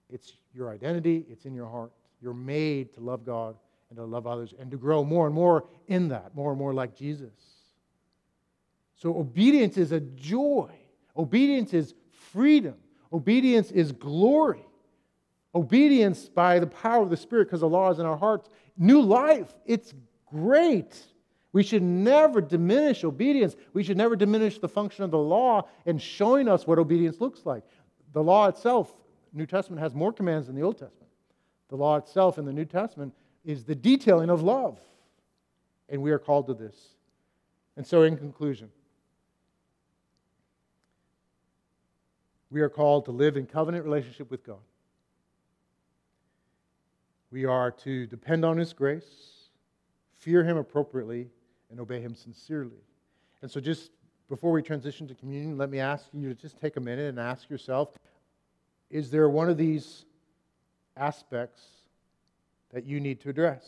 It's 0.09 0.33
your 0.53 0.71
identity, 0.71 1.25
it's 1.29 1.45
in 1.45 1.53
your 1.53 1.67
heart. 1.67 1.91
You're 2.21 2.33
made 2.33 2.93
to 2.93 2.99
love 3.01 3.25
God 3.25 3.55
and 3.89 3.97
to 3.97 4.05
love 4.05 4.27
others 4.27 4.53
and 4.59 4.71
to 4.71 4.77
grow 4.77 5.03
more 5.03 5.25
and 5.25 5.35
more 5.35 5.65
in 5.87 6.09
that, 6.09 6.35
more 6.35 6.51
and 6.51 6.59
more 6.59 6.73
like 6.73 6.95
Jesus. 6.95 7.31
So, 8.95 9.15
obedience 9.17 9.77
is 9.77 9.91
a 9.91 9.99
joy, 9.99 10.71
obedience 11.15 11.73
is 11.73 11.93
freedom, 12.31 12.75
obedience 13.13 13.71
is 13.71 13.91
glory. 13.91 14.63
Obedience 15.55 16.29
by 16.29 16.59
the 16.59 16.67
power 16.67 17.01
of 17.01 17.09
the 17.09 17.17
Spirit, 17.17 17.45
because 17.45 17.61
the 17.61 17.69
law 17.69 17.89
is 17.89 17.97
in 17.97 18.05
our 18.05 18.17
hearts. 18.17 18.47
New 18.77 19.01
life, 19.01 19.55
it's 19.65 19.93
great. 20.27 20.95
We 21.51 21.63
should 21.63 21.81
never 21.81 22.41
diminish 22.41 23.03
obedience. 23.03 23.55
We 23.73 23.81
should 23.81 23.97
never 23.97 24.15
diminish 24.15 24.59
the 24.59 24.67
function 24.67 25.03
of 25.03 25.09
the 25.09 25.17
law 25.17 25.67
in 25.85 25.97
showing 25.97 26.47
us 26.47 26.67
what 26.67 26.77
obedience 26.77 27.19
looks 27.19 27.45
like. 27.45 27.63
The 28.13 28.21
law 28.21 28.47
itself, 28.47 28.93
New 29.37 29.45
Testament 29.45 29.81
has 29.81 29.93
more 29.93 30.11
commands 30.11 30.47
than 30.47 30.55
the 30.55 30.63
Old 30.63 30.77
Testament. 30.77 31.09
The 31.69 31.75
law 31.75 31.95
itself 31.97 32.37
in 32.37 32.45
the 32.45 32.53
New 32.53 32.65
Testament 32.65 33.13
is 33.45 33.63
the 33.63 33.75
detailing 33.75 34.29
of 34.29 34.41
love. 34.41 34.79
And 35.89 36.01
we 36.01 36.11
are 36.11 36.19
called 36.19 36.47
to 36.47 36.53
this. 36.53 36.75
And 37.77 37.85
so, 37.85 38.03
in 38.03 38.17
conclusion, 38.17 38.69
we 42.49 42.61
are 42.61 42.69
called 42.69 43.05
to 43.05 43.11
live 43.11 43.37
in 43.37 43.45
covenant 43.45 43.85
relationship 43.85 44.31
with 44.31 44.43
God. 44.43 44.57
We 47.31 47.45
are 47.45 47.71
to 47.71 48.07
depend 48.07 48.43
on 48.43 48.57
His 48.57 48.73
grace, 48.73 49.49
fear 50.17 50.43
Him 50.43 50.57
appropriately, 50.57 51.29
and 51.69 51.79
obey 51.79 52.01
Him 52.01 52.15
sincerely. 52.15 52.81
And 53.41 53.51
so, 53.51 53.61
just 53.61 53.91
before 54.27 54.51
we 54.51 54.61
transition 54.61 55.07
to 55.07 55.15
communion, 55.15 55.57
let 55.57 55.69
me 55.69 55.79
ask 55.79 56.07
you 56.13 56.27
to 56.29 56.35
just 56.35 56.57
take 56.57 56.75
a 56.77 56.81
minute 56.81 57.09
and 57.09 57.19
ask 57.19 57.49
yourself 57.49 57.89
is 58.89 59.11
there 59.11 59.29
one 59.29 59.49
of 59.49 59.57
these 59.57 60.05
aspects 60.95 61.61
that 62.73 62.85
you 62.85 62.99
need 62.99 63.19
to 63.21 63.29
address? 63.29 63.67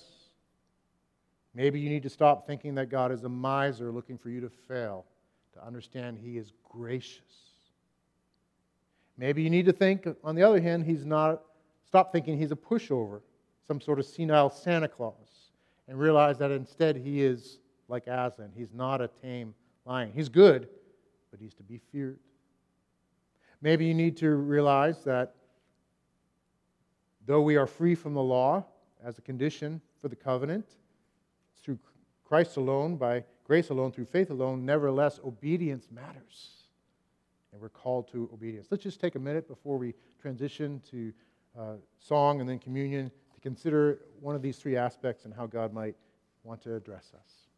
Maybe 1.54 1.80
you 1.80 1.90
need 1.90 2.04
to 2.04 2.10
stop 2.10 2.46
thinking 2.46 2.76
that 2.76 2.90
God 2.90 3.12
is 3.12 3.24
a 3.24 3.30
miser 3.30 3.92
looking 3.92 4.18
for 4.18 4.30
you 4.30 4.42
to 4.42 4.50
fail, 4.50 5.06
to 5.54 5.66
understand 5.66 6.18
He 6.18 6.38
is 6.38 6.54
gracious. 6.64 7.22
Maybe 9.18 9.42
you 9.42 9.50
need 9.50 9.66
to 9.66 9.74
think, 9.74 10.08
on 10.24 10.36
the 10.36 10.44
other 10.44 10.62
hand, 10.62 10.86
He's 10.86 11.06
not, 11.06 11.42
stop 11.86 12.12
thinking 12.12 12.38
He's 12.38 12.52
a 12.52 12.56
pushover, 12.56 13.22
some 13.68 13.82
sort 13.82 14.00
of 14.00 14.06
senile 14.06 14.50
Santa 14.50 14.88
Claus, 14.88 15.52
and 15.88 16.00
realize 16.00 16.38
that 16.38 16.52
instead 16.52 16.96
He 16.96 17.22
is 17.24 17.60
like 17.90 18.08
Aslan. 18.08 18.52
He's 18.56 18.74
not 18.74 19.02
a 19.02 19.10
tame 19.22 19.54
lion. 19.86 20.12
He's 20.14 20.30
good, 20.30 20.70
but 21.32 21.40
he's 21.40 21.54
to 21.56 21.64
be 21.64 21.82
feared. 21.92 22.20
Maybe 23.62 23.86
you 23.86 23.94
need 23.94 24.18
to 24.18 24.30
realize 24.30 25.04
that 25.04 25.36
though 27.26 27.42
we 27.42 27.58
are 27.58 27.68
free 27.68 27.96
from 27.96 28.14
the 28.14 28.24
law 28.24 28.66
as 29.04 29.18
a 29.18 29.22
condition 29.22 29.82
for 30.02 30.08
the 30.08 30.16
covenant, 30.16 30.66
through 31.62 31.78
Christ 32.26 32.58
alone, 32.58 32.96
by 32.96 33.24
grace 33.44 33.70
alone, 33.70 33.92
through 33.92 34.06
faith 34.06 34.30
alone, 34.30 34.66
nevertheless, 34.66 35.20
obedience 35.26 35.88
matters. 35.92 36.64
And 37.52 37.62
we're 37.62 37.70
called 37.70 38.08
to 38.12 38.30
obedience. 38.34 38.68
Let's 38.70 38.84
just 38.84 39.02
take 39.02 39.16
a 39.16 39.20
minute 39.20 39.48
before 39.48 39.78
we 39.78 39.94
transition 40.22 40.82
to 40.92 41.14
uh, 41.60 41.74
song 41.98 42.40
and 42.40 42.50
then 42.50 42.60
communion 42.60 43.12
to 43.34 43.42
consider 43.42 44.00
one 44.20 44.36
of 44.36 44.42
these 44.42 44.58
three 44.58 44.78
aspects 44.78 45.26
and 45.26 45.34
how 45.34 45.48
God 45.48 45.74
might 45.74 45.96
want 46.44 46.62
to 46.62 46.76
address 46.76 47.12
us. 47.16 47.49